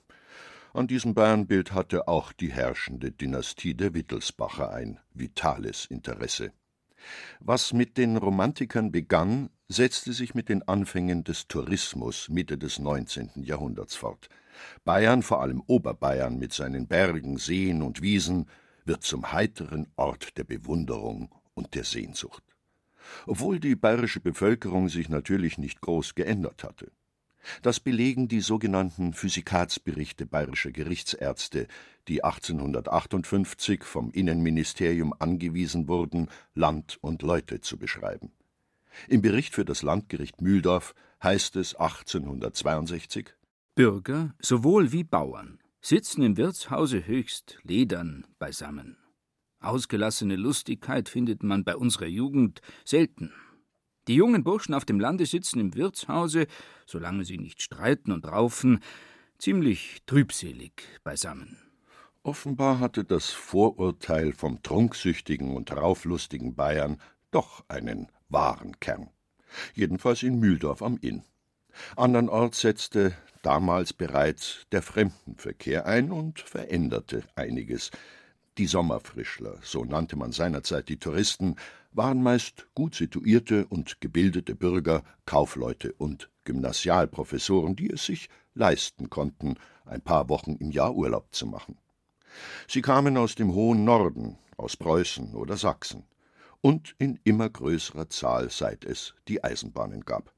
An 0.74 0.86
diesem 0.86 1.14
Bayernbild 1.14 1.72
hatte 1.72 2.08
auch 2.08 2.32
die 2.32 2.50
herrschende 2.50 3.12
Dynastie 3.12 3.74
der 3.74 3.92
Wittelsbacher 3.94 4.72
ein 4.72 4.98
vitales 5.12 5.84
Interesse. 5.84 6.52
Was 7.40 7.72
mit 7.72 7.98
den 7.98 8.16
Romantikern 8.16 8.90
begann, 8.90 9.50
setzte 9.72 10.12
sich 10.12 10.34
mit 10.34 10.48
den 10.48 10.66
Anfängen 10.68 11.24
des 11.24 11.48
Tourismus 11.48 12.28
Mitte 12.28 12.58
des 12.58 12.78
19. 12.78 13.30
Jahrhunderts 13.42 13.96
fort. 13.96 14.28
Bayern, 14.84 15.22
vor 15.22 15.40
allem 15.40 15.62
Oberbayern 15.66 16.38
mit 16.38 16.52
seinen 16.52 16.86
Bergen, 16.86 17.38
Seen 17.38 17.82
und 17.82 18.02
Wiesen, 18.02 18.46
wird 18.84 19.02
zum 19.02 19.32
heiteren 19.32 19.88
Ort 19.96 20.36
der 20.36 20.44
Bewunderung 20.44 21.30
und 21.54 21.74
der 21.74 21.84
Sehnsucht. 21.84 22.44
Obwohl 23.26 23.58
die 23.60 23.74
bayerische 23.74 24.20
Bevölkerung 24.20 24.88
sich 24.88 25.08
natürlich 25.08 25.58
nicht 25.58 25.80
groß 25.80 26.14
geändert 26.14 26.64
hatte. 26.64 26.92
Das 27.62 27.80
belegen 27.80 28.28
die 28.28 28.40
sogenannten 28.40 29.14
Physikatsberichte 29.14 30.26
bayerischer 30.26 30.70
Gerichtsärzte, 30.70 31.66
die 32.06 32.22
1858 32.22 33.82
vom 33.82 34.12
Innenministerium 34.12 35.12
angewiesen 35.18 35.88
wurden, 35.88 36.28
Land 36.54 36.98
und 37.00 37.22
Leute 37.22 37.60
zu 37.60 37.78
beschreiben. 37.78 38.30
Im 39.08 39.22
Bericht 39.22 39.54
für 39.54 39.64
das 39.64 39.82
Landgericht 39.82 40.40
Mühldorf 40.40 40.94
heißt 41.22 41.56
es 41.56 41.74
1862 41.74 43.34
Bürger 43.74 44.34
sowohl 44.40 44.92
wie 44.92 45.04
Bauern 45.04 45.58
sitzen 45.80 46.22
im 46.22 46.36
Wirtshause 46.36 47.06
höchst 47.06 47.58
ledern 47.64 48.26
beisammen. 48.38 48.96
Ausgelassene 49.60 50.36
Lustigkeit 50.36 51.08
findet 51.08 51.42
man 51.42 51.64
bei 51.64 51.76
unserer 51.76 52.06
Jugend 52.06 52.60
selten. 52.84 53.32
Die 54.08 54.14
jungen 54.14 54.44
Burschen 54.44 54.74
auf 54.74 54.84
dem 54.84 55.00
Lande 55.00 55.26
sitzen 55.26 55.60
im 55.60 55.74
Wirtshause, 55.74 56.46
solange 56.86 57.24
sie 57.24 57.38
nicht 57.38 57.62
streiten 57.62 58.12
und 58.12 58.26
raufen, 58.26 58.80
ziemlich 59.38 60.02
trübselig 60.06 61.00
beisammen. 61.04 61.58
Offenbar 62.24 62.78
hatte 62.78 63.04
das 63.04 63.30
Vorurteil 63.30 64.32
vom 64.32 64.62
trunksüchtigen 64.62 65.56
und 65.56 65.72
rauflustigen 65.72 66.54
Bayern 66.54 67.00
doch 67.32 67.64
einen 67.68 68.08
wahren 68.32 68.78
Kern. 68.80 69.10
Jedenfalls 69.74 70.22
in 70.22 70.40
Mühldorf 70.40 70.82
am 70.82 70.98
Inn. 71.00 71.22
Andernorts 71.96 72.60
setzte 72.60 73.14
damals 73.42 73.92
bereits 73.92 74.66
der 74.72 74.82
Fremdenverkehr 74.82 75.86
ein 75.86 76.10
und 76.10 76.40
veränderte 76.40 77.24
einiges. 77.34 77.90
Die 78.58 78.66
Sommerfrischler, 78.66 79.58
so 79.62 79.84
nannte 79.84 80.16
man 80.16 80.32
seinerzeit 80.32 80.88
die 80.88 80.98
Touristen, 80.98 81.56
waren 81.92 82.22
meist 82.22 82.66
gut 82.74 82.94
situierte 82.94 83.66
und 83.66 84.00
gebildete 84.00 84.54
Bürger, 84.54 85.02
Kaufleute 85.26 85.92
und 85.94 86.30
Gymnasialprofessoren, 86.44 87.76
die 87.76 87.90
es 87.90 88.06
sich 88.06 88.28
leisten 88.54 89.10
konnten, 89.10 89.56
ein 89.84 90.00
paar 90.00 90.28
Wochen 90.28 90.56
im 90.56 90.70
Jahr 90.70 90.94
Urlaub 90.94 91.34
zu 91.34 91.46
machen. 91.46 91.78
Sie 92.66 92.82
kamen 92.82 93.16
aus 93.16 93.34
dem 93.34 93.54
hohen 93.54 93.84
Norden, 93.84 94.38
aus 94.56 94.76
Preußen 94.76 95.34
oder 95.34 95.56
Sachsen, 95.56 96.04
und 96.62 96.94
in 96.98 97.20
immer 97.24 97.50
größerer 97.50 98.08
Zahl, 98.08 98.48
seit 98.48 98.84
es 98.84 99.14
die 99.28 99.44
Eisenbahnen 99.44 100.06
gab. 100.06 100.32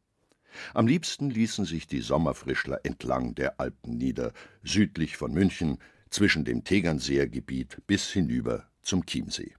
Am 0.73 0.87
liebsten 0.87 1.31
ließen 1.31 1.65
sich 1.65 1.87
die 1.87 2.01
Sommerfrischler 2.01 2.81
entlang 2.85 3.35
der 3.35 3.61
Alpen 3.61 3.97
nieder, 3.97 4.33
südlich 4.63 5.17
von 5.17 5.33
München, 5.33 5.79
zwischen 6.11 6.45
dem 6.45 6.65
Tegernseer 6.65 7.29
Gebiet 7.29 7.83
bis 7.87 8.11
hinüber 8.11 8.69
zum 8.83 9.05
Chiemsee. 9.05 9.55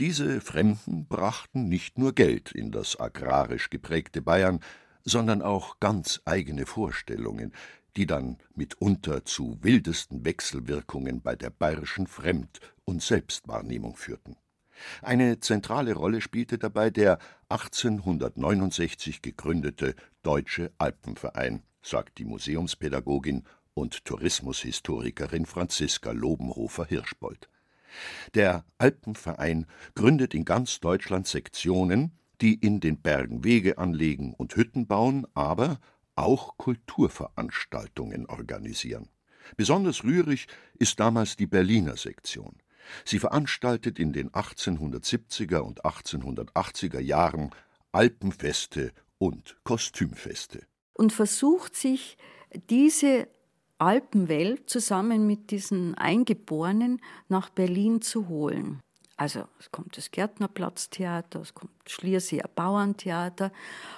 Diese 0.00 0.40
Fremden 0.40 1.06
brachten 1.06 1.68
nicht 1.68 1.98
nur 1.98 2.14
Geld 2.14 2.50
in 2.52 2.72
das 2.72 2.98
agrarisch 2.98 3.70
geprägte 3.70 4.22
Bayern, 4.22 4.58
sondern 5.04 5.40
auch 5.40 5.78
ganz 5.78 6.20
eigene 6.24 6.66
Vorstellungen, 6.66 7.52
die 7.96 8.06
dann 8.06 8.38
mitunter 8.54 9.24
zu 9.24 9.58
wildesten 9.62 10.24
Wechselwirkungen 10.24 11.20
bei 11.22 11.36
der 11.36 11.50
bayerischen 11.50 12.06
Fremd- 12.06 12.60
und 12.84 13.02
Selbstwahrnehmung 13.02 13.96
führten. 13.96 14.36
Eine 15.02 15.40
zentrale 15.40 15.94
Rolle 15.94 16.20
spielte 16.20 16.58
dabei 16.58 16.90
der 16.90 17.18
1869 17.48 19.22
gegründete 19.22 19.94
Deutsche 20.22 20.72
Alpenverein, 20.78 21.62
sagt 21.82 22.18
die 22.18 22.24
Museumspädagogin 22.24 23.44
und 23.74 24.04
Tourismushistorikerin 24.04 25.46
Franziska 25.46 26.12
Lobenhofer-Hirschbold. 26.12 27.48
Der 28.34 28.64
Alpenverein 28.78 29.66
gründet 29.94 30.34
in 30.34 30.44
ganz 30.44 30.80
Deutschland 30.80 31.26
Sektionen, 31.26 32.12
die 32.40 32.54
in 32.54 32.80
den 32.80 33.00
Bergen 33.00 33.44
Wege 33.44 33.78
anlegen 33.78 34.34
und 34.34 34.56
Hütten 34.56 34.86
bauen, 34.86 35.26
aber 35.34 35.78
auch 36.14 36.56
Kulturveranstaltungen 36.56 38.26
organisieren. 38.26 39.08
Besonders 39.56 40.04
rührig 40.04 40.46
ist 40.78 41.00
damals 41.00 41.36
die 41.36 41.46
Berliner 41.46 41.96
Sektion. 41.96 42.56
Sie 43.04 43.18
veranstaltet 43.18 43.98
in 43.98 44.12
den 44.12 44.30
1870er 44.30 45.58
und 45.58 45.84
1880er 45.84 47.00
Jahren 47.00 47.50
Alpenfeste 47.92 48.92
und 49.18 49.56
Kostümfeste. 49.64 50.66
Und 50.94 51.12
versucht 51.12 51.76
sich 51.76 52.16
diese 52.70 53.28
Alpenwelt 53.78 54.70
zusammen 54.70 55.26
mit 55.26 55.50
diesen 55.50 55.94
Eingeborenen 55.96 57.00
nach 57.28 57.50
Berlin 57.50 58.00
zu 58.00 58.28
holen. 58.28 58.80
Also 59.16 59.44
es 59.60 59.70
kommt 59.70 59.96
das 59.96 60.10
Gärtnerplatztheater, 60.10 61.40
es 61.40 61.54
kommt 61.54 61.72
Schlierseer 61.86 62.48
Bauerntheater 62.54 63.52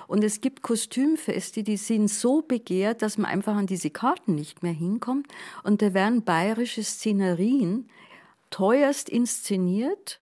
und 0.07 0.25
es 0.25 0.41
gibt 0.41 0.63
Kostümfeste, 0.63 1.63
die 1.63 1.77
sind 1.77 2.09
so 2.09 2.43
begehrt, 2.43 3.01
dass 3.01 3.17
man 3.17 3.31
einfach 3.31 3.55
an 3.57 3.67
diese 3.67 3.91
Karten 3.91 4.35
nicht 4.35 4.63
mehr 4.63 4.73
hinkommt 4.73 5.29
und 5.63 5.81
da 5.81 5.95
werden 5.95 6.25
bayerische 6.25 6.83
Szenerien 6.83 7.89
teuerst 8.55 9.09
inszeniert. 9.09 10.21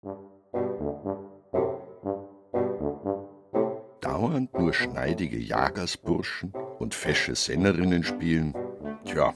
Dauernd 4.02 4.54
nur 4.54 4.72
schneidige 4.72 5.40
Jagersburschen 5.40 6.54
und 6.78 6.94
fesche 6.94 7.34
Sennerinnen 7.34 8.04
spielen, 8.04 8.54
tja, 9.04 9.34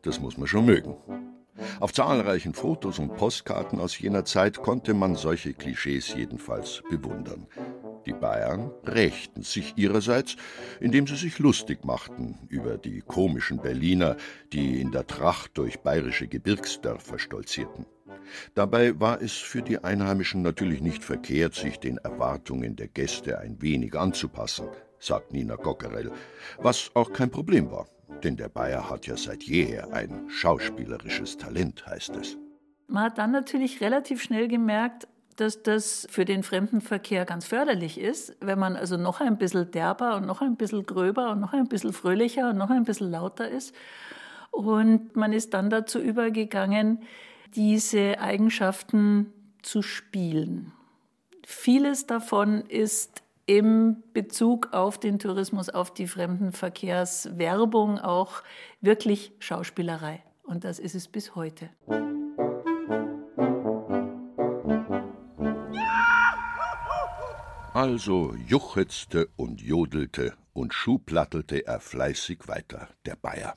das 0.00 0.18
muss 0.18 0.38
man 0.38 0.48
schon 0.48 0.64
mögen. 0.64 0.96
Auf 1.78 1.92
zahlreichen 1.92 2.54
Fotos 2.54 2.98
und 2.98 3.14
Postkarten 3.16 3.78
aus 3.78 3.98
jener 3.98 4.24
Zeit 4.24 4.62
konnte 4.62 4.94
man 4.94 5.14
solche 5.14 5.52
Klischees 5.52 6.14
jedenfalls 6.14 6.82
bewundern. 6.88 7.46
Die 8.06 8.14
Bayern 8.14 8.70
rächten 8.84 9.42
sich 9.42 9.74
ihrerseits, 9.76 10.36
indem 10.80 11.06
sie 11.06 11.16
sich 11.16 11.38
lustig 11.38 11.84
machten 11.84 12.38
über 12.48 12.78
die 12.78 13.02
komischen 13.02 13.58
Berliner, 13.58 14.16
die 14.54 14.80
in 14.80 14.90
der 14.90 15.06
Tracht 15.06 15.58
durch 15.58 15.80
bayerische 15.80 16.28
Gebirgsdörfer 16.28 17.18
stolzierten. 17.18 17.84
Dabei 18.54 18.98
war 19.00 19.20
es 19.20 19.32
für 19.32 19.62
die 19.62 19.82
Einheimischen 19.82 20.42
natürlich 20.42 20.80
nicht 20.80 21.04
verkehrt, 21.04 21.54
sich 21.54 21.78
den 21.78 21.98
Erwartungen 21.98 22.76
der 22.76 22.88
Gäste 22.88 23.38
ein 23.38 23.60
wenig 23.60 23.94
anzupassen, 23.98 24.68
sagt 24.98 25.32
Nina 25.32 25.56
Gockerell, 25.56 26.10
was 26.58 26.90
auch 26.94 27.12
kein 27.12 27.30
Problem 27.30 27.70
war. 27.70 27.86
Denn 28.22 28.36
der 28.36 28.48
Bayer 28.48 28.88
hat 28.88 29.06
ja 29.06 29.16
seit 29.16 29.42
jeher 29.42 29.92
ein 29.92 30.28
schauspielerisches 30.28 31.38
Talent, 31.38 31.86
heißt 31.86 32.16
es. 32.16 32.36
Man 32.86 33.04
hat 33.04 33.18
dann 33.18 33.32
natürlich 33.32 33.80
relativ 33.80 34.22
schnell 34.22 34.48
gemerkt, 34.48 35.08
dass 35.36 35.62
das 35.62 36.06
für 36.10 36.24
den 36.24 36.42
Fremdenverkehr 36.42 37.24
ganz 37.24 37.46
förderlich 37.46 37.98
ist, 37.98 38.36
wenn 38.40 38.58
man 38.58 38.76
also 38.76 38.96
noch 38.96 39.20
ein 39.20 39.38
bisschen 39.38 39.70
derber 39.70 40.16
und 40.16 40.26
noch 40.26 40.42
ein 40.42 40.56
bisschen 40.56 40.84
gröber 40.84 41.30
und 41.30 41.40
noch 41.40 41.52
ein 41.52 41.68
bisschen 41.68 41.92
fröhlicher 41.92 42.50
und 42.50 42.58
noch 42.58 42.70
ein 42.70 42.84
bisschen 42.84 43.10
lauter 43.10 43.48
ist. 43.48 43.74
Und 44.50 45.16
man 45.16 45.32
ist 45.32 45.54
dann 45.54 45.70
dazu 45.70 45.98
übergegangen, 45.98 47.02
diese 47.54 48.20
Eigenschaften 48.20 49.32
zu 49.62 49.82
spielen. 49.82 50.72
Vieles 51.44 52.06
davon 52.06 52.62
ist 52.62 53.22
im 53.46 54.02
Bezug 54.12 54.72
auf 54.72 54.98
den 54.98 55.18
Tourismus, 55.18 55.68
auf 55.68 55.92
die 55.92 56.06
Fremdenverkehrswerbung 56.06 57.98
auch 57.98 58.42
wirklich 58.80 59.32
Schauspielerei. 59.40 60.22
Und 60.44 60.64
das 60.64 60.78
ist 60.78 60.94
es 60.94 61.08
bis 61.08 61.34
heute. 61.34 61.70
Also 67.74 68.34
juchetzte 68.46 69.28
und 69.36 69.60
jodelte 69.60 70.34
und 70.52 70.74
schuhplattelte 70.74 71.66
er 71.66 71.80
fleißig 71.80 72.46
weiter, 72.46 72.88
der 73.06 73.16
Bayer 73.16 73.56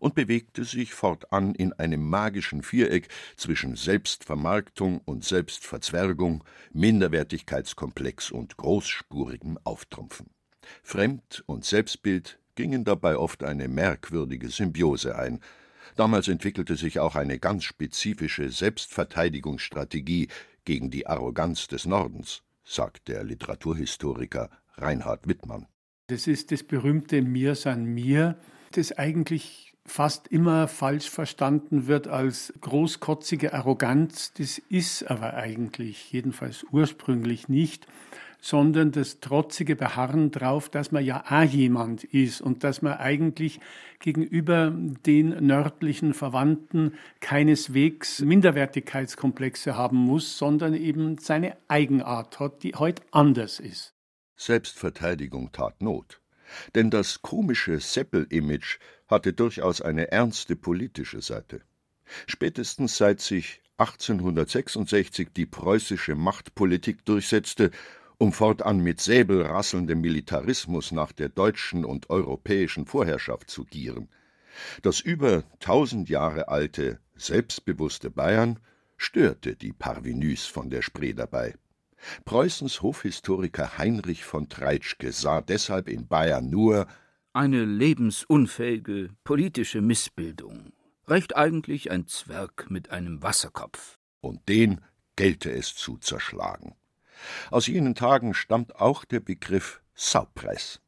und 0.00 0.14
bewegte 0.14 0.64
sich 0.64 0.94
fortan 0.94 1.54
in 1.54 1.72
einem 1.72 2.08
magischen 2.08 2.62
Viereck 2.62 3.08
zwischen 3.36 3.76
Selbstvermarktung 3.76 5.00
und 5.04 5.24
Selbstverzwergung, 5.24 6.44
Minderwertigkeitskomplex 6.72 8.30
und 8.30 8.56
großspurigem 8.56 9.58
Auftrumpfen. 9.64 10.30
Fremd- 10.82 11.42
und 11.46 11.64
Selbstbild 11.64 12.38
gingen 12.54 12.84
dabei 12.84 13.16
oft 13.16 13.42
eine 13.42 13.68
merkwürdige 13.68 14.48
Symbiose 14.48 15.16
ein. 15.16 15.40
Damals 15.96 16.28
entwickelte 16.28 16.76
sich 16.76 16.98
auch 16.98 17.16
eine 17.16 17.38
ganz 17.38 17.64
spezifische 17.64 18.50
Selbstverteidigungsstrategie 18.50 20.28
gegen 20.64 20.90
die 20.90 21.06
Arroganz 21.06 21.66
des 21.66 21.86
Nordens, 21.86 22.42
sagt 22.64 23.08
der 23.08 23.24
Literaturhistoriker 23.24 24.50
Reinhard 24.76 25.26
Wittmann. 25.28 25.66
Das 26.06 26.26
ist 26.26 26.52
das 26.52 26.62
berühmte 26.62 27.22
Mir 27.22 27.54
san 27.54 27.84
mir, 27.84 28.38
das 28.72 28.92
eigentlich 28.92 29.71
fast 29.86 30.28
immer 30.28 30.68
falsch 30.68 31.10
verstanden 31.10 31.86
wird 31.86 32.08
als 32.08 32.52
großkotzige 32.60 33.52
Arroganz. 33.52 34.32
Das 34.34 34.58
ist 34.58 35.04
aber 35.10 35.34
eigentlich, 35.34 36.12
jedenfalls 36.12 36.64
ursprünglich 36.70 37.48
nicht, 37.48 37.86
sondern 38.40 38.90
das 38.90 39.20
trotzige 39.20 39.76
Beharren 39.76 40.32
darauf, 40.32 40.68
dass 40.68 40.90
man 40.90 41.04
ja 41.04 41.24
auch 41.28 41.44
jemand 41.44 42.04
ist 42.04 42.40
und 42.40 42.64
dass 42.64 42.82
man 42.82 42.94
eigentlich 42.94 43.60
gegenüber 44.00 44.72
den 45.06 45.46
nördlichen 45.46 46.12
Verwandten 46.12 46.94
keineswegs 47.20 48.20
Minderwertigkeitskomplexe 48.20 49.76
haben 49.76 49.96
muss, 49.96 50.38
sondern 50.38 50.74
eben 50.74 51.18
seine 51.18 51.56
Eigenart 51.68 52.40
hat, 52.40 52.64
die 52.64 52.74
heute 52.74 53.02
anders 53.12 53.60
ist. 53.60 53.94
Selbstverteidigung 54.36 55.52
tat 55.52 55.80
Not. 55.80 56.21
Denn 56.74 56.90
das 56.90 57.22
komische 57.22 57.80
Seppel-Image 57.80 58.78
hatte 59.08 59.32
durchaus 59.32 59.80
eine 59.80 60.10
ernste 60.10 60.56
politische 60.56 61.20
Seite. 61.22 61.62
Spätestens 62.26 62.96
seit 62.96 63.20
sich 63.20 63.62
1866 63.78 65.28
die 65.34 65.46
preußische 65.46 66.14
Machtpolitik 66.14 67.04
durchsetzte, 67.04 67.70
um 68.18 68.32
fortan 68.32 68.80
mit 68.80 69.00
säbelrasselndem 69.00 70.00
Militarismus 70.00 70.92
nach 70.92 71.12
der 71.12 71.28
deutschen 71.28 71.84
und 71.84 72.10
europäischen 72.10 72.86
Vorherrschaft 72.86 73.50
zu 73.50 73.64
gieren. 73.64 74.08
Das 74.82 75.00
über 75.00 75.44
tausend 75.58 76.08
Jahre 76.08 76.48
alte, 76.48 77.00
selbstbewusste 77.16 78.10
Bayern 78.10 78.60
störte 78.96 79.56
die 79.56 79.72
Parvenus 79.72 80.46
von 80.46 80.70
der 80.70 80.82
Spree 80.82 81.14
dabei. 81.14 81.54
Preußens 82.24 82.82
Hofhistoriker 82.82 83.78
Heinrich 83.78 84.24
von 84.24 84.48
Treitschke 84.48 85.12
sah 85.12 85.40
deshalb 85.40 85.88
in 85.88 86.06
Bayern 86.06 86.50
nur 86.50 86.86
eine 87.32 87.64
lebensunfähige 87.64 89.10
politische 89.24 89.80
Missbildung. 89.80 90.72
Recht 91.08 91.36
eigentlich 91.36 91.90
ein 91.90 92.06
Zwerg 92.06 92.70
mit 92.70 92.90
einem 92.90 93.22
Wasserkopf. 93.22 93.98
Und 94.20 94.48
den 94.48 94.80
gelte 95.16 95.50
es 95.50 95.74
zu 95.74 95.96
zerschlagen. 95.98 96.74
Aus 97.50 97.66
jenen 97.66 97.94
Tagen 97.94 98.34
stammt 98.34 98.76
auch 98.76 99.04
der 99.04 99.20
Begriff 99.20 99.80
Saupreis. 99.94 100.80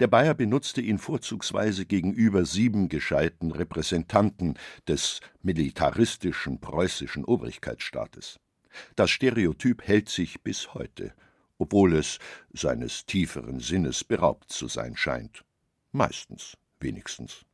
Der 0.00 0.06
Bayer 0.06 0.34
benutzte 0.34 0.80
ihn 0.82 0.98
vorzugsweise 0.98 1.86
gegenüber 1.86 2.44
sieben 2.44 2.88
gescheiten 2.88 3.52
Repräsentanten 3.52 4.58
des 4.86 5.20
militaristischen 5.40 6.60
preußischen 6.60 7.24
Obrigkeitsstaates. 7.24 8.38
Das 8.96 9.10
Stereotyp 9.10 9.82
hält 9.82 10.08
sich 10.08 10.42
bis 10.42 10.74
heute, 10.74 11.12
obwohl 11.58 11.94
es 11.94 12.18
seines 12.52 13.06
tieferen 13.06 13.60
Sinnes 13.60 14.04
beraubt 14.04 14.50
zu 14.50 14.68
sein 14.68 14.96
scheint 14.96 15.44
meistens 15.92 16.56
wenigstens. 16.80 17.44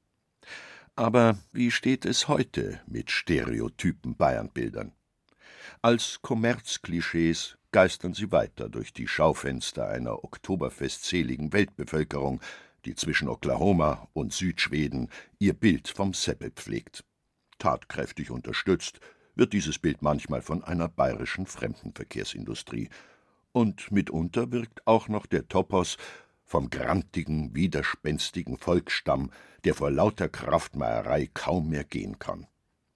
Aber 0.97 1.39
wie 1.53 1.71
steht 1.71 2.05
es 2.07 2.29
heute 2.29 2.81
mit 2.87 3.11
stereotypen 3.11 4.17
Bayernbildern? 4.17 4.93
Als 5.83 6.23
Kommerzklischees 6.23 7.59
geistern 7.71 8.15
sie 8.15 8.33
weiter 8.33 8.69
durch 8.69 8.93
die 8.93 9.07
Schaufenster 9.07 9.87
einer 9.89 10.25
oktoberfestseligen 10.25 11.53
Weltbevölkerung, 11.53 12.41
die 12.85 12.95
zwischen 12.95 13.29
Oklahoma 13.29 14.09
und 14.15 14.33
Südschweden 14.33 15.11
ihr 15.39 15.53
Bild 15.53 15.89
vom 15.89 16.15
Seppel 16.15 16.51
pflegt. 16.51 17.05
Tatkräftig 17.59 18.31
unterstützt 18.31 19.01
wird 19.39 19.53
dieses 19.53 19.79
Bild 19.79 20.03
manchmal 20.03 20.43
von 20.43 20.63
einer 20.65 20.89
bayerischen 20.89 21.47
Fremdenverkehrsindustrie. 21.47 22.91
Und 23.53 23.91
mitunter 23.91 24.53
wirkt 24.53 24.87
auch 24.87 25.09
noch 25.09 25.27
der 25.27 25.49
Topos 25.49 25.97
vom 26.45 26.71
grantigen, 26.71 27.55
widerspenstigen 27.55 28.59
Volksstamm, 28.59 29.31
der 29.65 29.75
vor 29.75 29.91
lauter 29.91 30.29
Kraftmeierei 30.29 31.29
kaum 31.33 31.69
mehr 31.69 31.85
gehen 31.85 32.19
kann. 32.19 32.47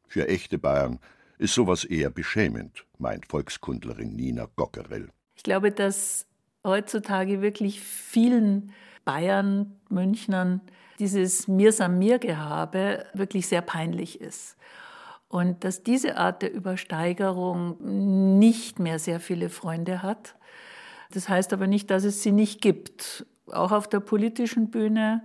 Für 0.08 0.28
echte 0.28 0.58
Bayern 0.58 0.98
ist 1.38 1.54
sowas 1.54 1.84
eher 1.84 2.10
beschämend, 2.10 2.84
meint 2.98 3.26
Volkskundlerin 3.26 4.14
Nina 4.14 4.48
Gockerell. 4.56 5.08
Ich 5.34 5.42
glaube, 5.42 5.72
dass 5.72 6.26
heutzutage 6.64 7.40
wirklich 7.40 7.80
vielen 7.80 8.72
Bayern, 9.04 9.80
Münchnern 9.88 10.60
dieses 10.98 11.48
Mir 11.48 11.72
san 11.72 11.98
mir 11.98 12.18
Gehabe 12.18 13.06
wirklich 13.14 13.48
sehr 13.48 13.62
peinlich 13.62 14.20
ist. 14.20 14.56
Und 15.32 15.64
dass 15.64 15.82
diese 15.82 16.18
Art 16.18 16.42
der 16.42 16.52
Übersteigerung 16.52 17.78
nicht 18.38 18.78
mehr 18.78 18.98
sehr 18.98 19.18
viele 19.18 19.48
Freunde 19.48 20.02
hat. 20.02 20.36
Das 21.10 21.30
heißt 21.30 21.54
aber 21.54 21.66
nicht, 21.66 21.90
dass 21.90 22.04
es 22.04 22.22
sie 22.22 22.32
nicht 22.32 22.60
gibt. 22.60 23.24
Auch 23.46 23.72
auf 23.72 23.88
der 23.88 24.00
politischen 24.00 24.70
Bühne, 24.70 25.24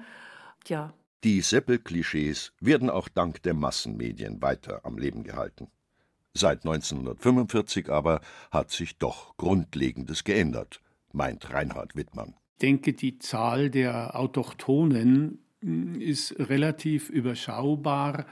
ja. 0.67 0.93
Die 1.25 1.41
Seppel-Klischees 1.41 2.53
werden 2.61 2.89
auch 2.89 3.09
dank 3.09 3.43
der 3.43 3.53
Massenmedien 3.53 4.41
weiter 4.41 4.79
am 4.85 4.97
Leben 4.97 5.23
gehalten. 5.23 5.67
Seit 6.33 6.59
1945 6.59 7.89
aber 7.89 8.21
hat 8.49 8.71
sich 8.71 8.97
doch 8.97 9.35
Grundlegendes 9.35 10.23
geändert, 10.23 10.79
meint 11.11 11.51
Reinhard 11.51 11.97
Wittmann. 11.97 12.33
Ich 12.53 12.59
denke, 12.59 12.93
die 12.93 13.19
Zahl 13.19 13.69
der 13.69 14.17
Autochtonen 14.17 15.39
hm, 15.59 15.99
ist 15.99 16.33
relativ 16.39 17.09
überschaubar 17.09 18.25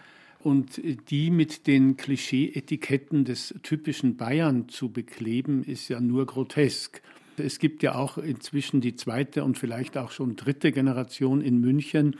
und 0.45 0.79
die 1.09 1.31
mit 1.31 1.65
den 1.65 1.97
Klischee-Etiketten 1.97 3.25
des 3.25 3.55
typischen 3.63 4.15
Bayern 4.15 4.69
zu 4.69 4.91
bekleben, 4.91 5.63
ist 5.63 5.89
ja 5.89 5.99
nur 5.99 6.27
grotesk. 6.27 7.01
Es 7.37 7.57
gibt 7.57 7.81
ja 7.81 7.95
auch 7.95 8.19
inzwischen 8.19 8.79
die 8.79 8.95
zweite 8.95 9.43
und 9.43 9.57
vielleicht 9.57 9.97
auch 9.97 10.11
schon 10.11 10.35
dritte 10.35 10.71
Generation 10.71 11.41
in 11.41 11.59
München, 11.61 12.17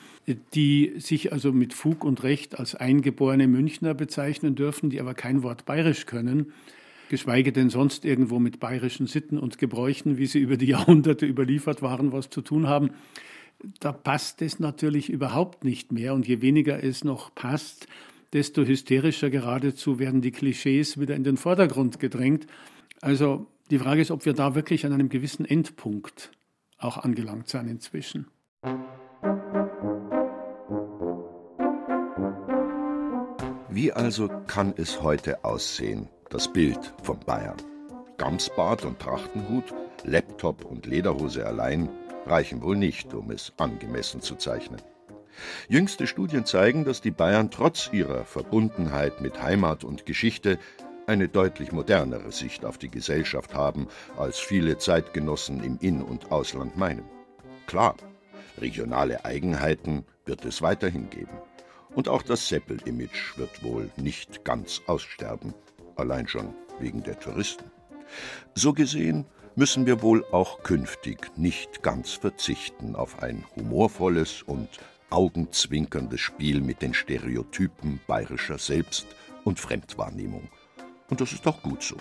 die 0.55 0.93
sich 0.97 1.33
also 1.33 1.53
mit 1.53 1.75
Fug 1.75 2.03
und 2.03 2.23
Recht 2.23 2.57
als 2.57 2.73
eingeborene 2.73 3.47
Münchner 3.47 3.93
bezeichnen 3.93 4.55
dürfen, 4.55 4.89
die 4.89 4.99
aber 4.99 5.13
kein 5.13 5.43
Wort 5.43 5.65
bayerisch 5.65 6.07
können, 6.07 6.51
geschweige 7.09 7.51
denn 7.51 7.69
sonst 7.69 8.05
irgendwo 8.05 8.39
mit 8.39 8.59
bayerischen 8.59 9.05
Sitten 9.05 9.37
und 9.37 9.59
Gebräuchen, 9.59 10.17
wie 10.17 10.25
sie 10.25 10.39
über 10.39 10.57
die 10.57 10.65
Jahrhunderte 10.69 11.27
überliefert 11.27 11.83
waren, 11.83 12.11
was 12.11 12.31
zu 12.31 12.41
tun 12.41 12.67
haben. 12.67 12.89
Da 13.79 13.91
passt 13.91 14.41
es 14.41 14.59
natürlich 14.59 15.11
überhaupt 15.11 15.63
nicht 15.63 15.91
mehr 15.91 16.15
und 16.15 16.27
je 16.27 16.41
weniger 16.41 16.83
es 16.83 17.03
noch 17.03 17.33
passt, 17.35 17.87
desto 18.35 18.65
hysterischer 18.65 19.29
geradezu 19.29 19.97
werden 19.97 20.19
die 20.19 20.31
Klischees 20.31 20.99
wieder 20.99 21.15
in 21.15 21.23
den 21.23 21.37
Vordergrund 21.37 22.01
gedrängt. 22.01 22.47
Also 22.99 23.47
die 23.71 23.79
Frage 23.79 24.01
ist, 24.01 24.11
ob 24.11 24.25
wir 24.25 24.33
da 24.33 24.55
wirklich 24.55 24.85
an 24.85 24.91
einem 24.91 25.07
gewissen 25.07 25.45
Endpunkt 25.45 26.31
auch 26.77 26.97
angelangt 26.97 27.47
sein 27.47 27.69
inzwischen. 27.69 28.27
Wie 33.69 33.93
also 33.93 34.27
kann 34.47 34.73
es 34.75 35.01
heute 35.01 35.45
aussehen, 35.45 36.09
das 36.29 36.51
Bild 36.51 36.93
von 37.03 37.17
Bayern? 37.21 37.55
Gamsbart 38.17 38.83
und 38.83 38.99
Trachtenhut, 38.99 39.73
Laptop 40.03 40.65
und 40.65 40.85
Lederhose 40.85 41.47
allein 41.47 41.87
reichen 42.25 42.61
wohl 42.61 42.75
nicht, 42.75 43.13
um 43.13 43.31
es 43.31 43.53
angemessen 43.57 44.19
zu 44.19 44.35
zeichnen. 44.35 44.81
Jüngste 45.67 46.07
Studien 46.07 46.45
zeigen, 46.45 46.85
dass 46.85 47.01
die 47.01 47.11
Bayern 47.11 47.51
trotz 47.51 47.89
ihrer 47.91 48.25
Verbundenheit 48.25 49.21
mit 49.21 49.41
Heimat 49.41 49.83
und 49.83 50.05
Geschichte 50.05 50.59
eine 51.07 51.27
deutlich 51.27 51.71
modernere 51.71 52.31
Sicht 52.31 52.65
auf 52.65 52.77
die 52.77 52.89
Gesellschaft 52.89 53.53
haben, 53.53 53.87
als 54.17 54.39
viele 54.39 54.77
Zeitgenossen 54.77 55.63
im 55.63 55.77
In- 55.79 56.01
und 56.01 56.31
Ausland 56.31 56.77
meinen. 56.77 57.05
Klar, 57.67 57.95
regionale 58.59 59.25
Eigenheiten 59.25 60.05
wird 60.25 60.45
es 60.45 60.61
weiterhin 60.61 61.09
geben. 61.09 61.37
Und 61.93 62.09
auch 62.09 62.21
das 62.21 62.47
Seppel-Image 62.49 63.37
wird 63.37 63.63
wohl 63.63 63.89
nicht 63.95 64.43
ganz 64.43 64.81
aussterben, 64.87 65.53
allein 65.95 66.27
schon 66.27 66.53
wegen 66.79 67.03
der 67.03 67.19
Touristen. 67.19 67.71
So 68.53 68.73
gesehen 68.73 69.25
müssen 69.55 69.85
wir 69.85 70.01
wohl 70.01 70.25
auch 70.31 70.63
künftig 70.63 71.31
nicht 71.37 71.81
ganz 71.81 72.11
verzichten 72.11 72.95
auf 72.95 73.23
ein 73.23 73.45
humorvolles 73.55 74.41
und 74.43 74.67
augenzwinkerndes 75.15 76.19
Spiel 76.19 76.59
mit 76.59 76.81
den 76.81 76.93
Stereotypen 76.93 78.01
bayerischer 78.05 78.57
Selbst- 78.57 79.07
und 79.45 79.59
Fremdwahrnehmung. 79.59 80.49
Und 81.09 81.21
das 81.21 81.31
ist 81.31 81.47
auch 81.47 81.61
gut 81.61 81.83
so. 81.83 81.95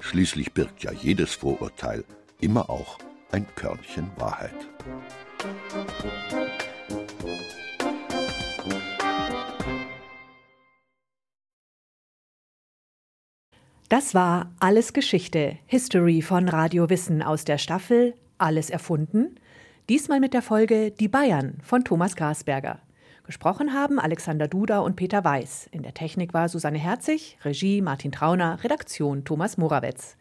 Schließlich 0.00 0.52
birgt 0.52 0.82
ja 0.82 0.90
jedes 0.90 1.34
Vorurteil 1.34 2.02
immer 2.40 2.70
auch 2.70 2.98
ein 3.30 3.46
Körnchen 3.56 4.10
Wahrheit. 4.16 4.54
Das 13.90 14.14
war 14.14 14.54
Alles 14.60 14.94
Geschichte, 14.94 15.58
History 15.66 16.22
von 16.22 16.48
Radio 16.48 16.88
Wissen 16.88 17.22
aus 17.22 17.44
der 17.44 17.58
Staffel 17.58 18.14
Alles 18.38 18.70
erfunden. 18.70 19.38
Diesmal 19.88 20.18
mit 20.18 20.34
der 20.34 20.42
Folge 20.42 20.90
Die 20.90 21.06
Bayern 21.06 21.58
von 21.62 21.84
Thomas 21.84 22.16
Grasberger. 22.16 22.80
Gesprochen 23.24 23.72
haben 23.72 24.00
Alexander 24.00 24.48
Duda 24.48 24.80
und 24.80 24.96
Peter 24.96 25.22
Weiß. 25.22 25.68
In 25.70 25.84
der 25.84 25.94
Technik 25.94 26.34
war 26.34 26.48
Susanne 26.48 26.78
Herzig, 26.78 27.38
Regie 27.44 27.82
Martin 27.82 28.10
Trauner, 28.10 28.58
Redaktion 28.64 29.24
Thomas 29.24 29.58
Morawetz. 29.58 30.16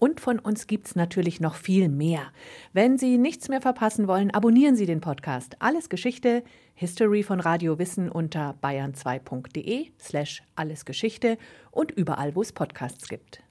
Und 0.00 0.18
von 0.18 0.40
uns 0.40 0.66
gibt's 0.66 0.96
natürlich 0.96 1.38
noch 1.38 1.54
viel 1.54 1.88
mehr. 1.88 2.32
Wenn 2.72 2.98
Sie 2.98 3.16
nichts 3.16 3.48
mehr 3.48 3.60
verpassen 3.60 4.08
wollen, 4.08 4.32
abonnieren 4.32 4.74
Sie 4.74 4.86
den 4.86 5.00
Podcast 5.00 5.54
Alles 5.60 5.88
Geschichte, 5.88 6.42
History 6.74 7.22
von 7.22 7.38
Radio 7.38 7.78
Wissen 7.78 8.10
unter 8.10 8.56
bayern2.de 8.60 9.86
slash 10.00 10.42
allesgeschichte 10.56 11.38
und 11.70 11.92
überall, 11.92 12.34
wo 12.34 12.42
es 12.42 12.52
Podcasts 12.52 13.06
gibt. 13.08 13.45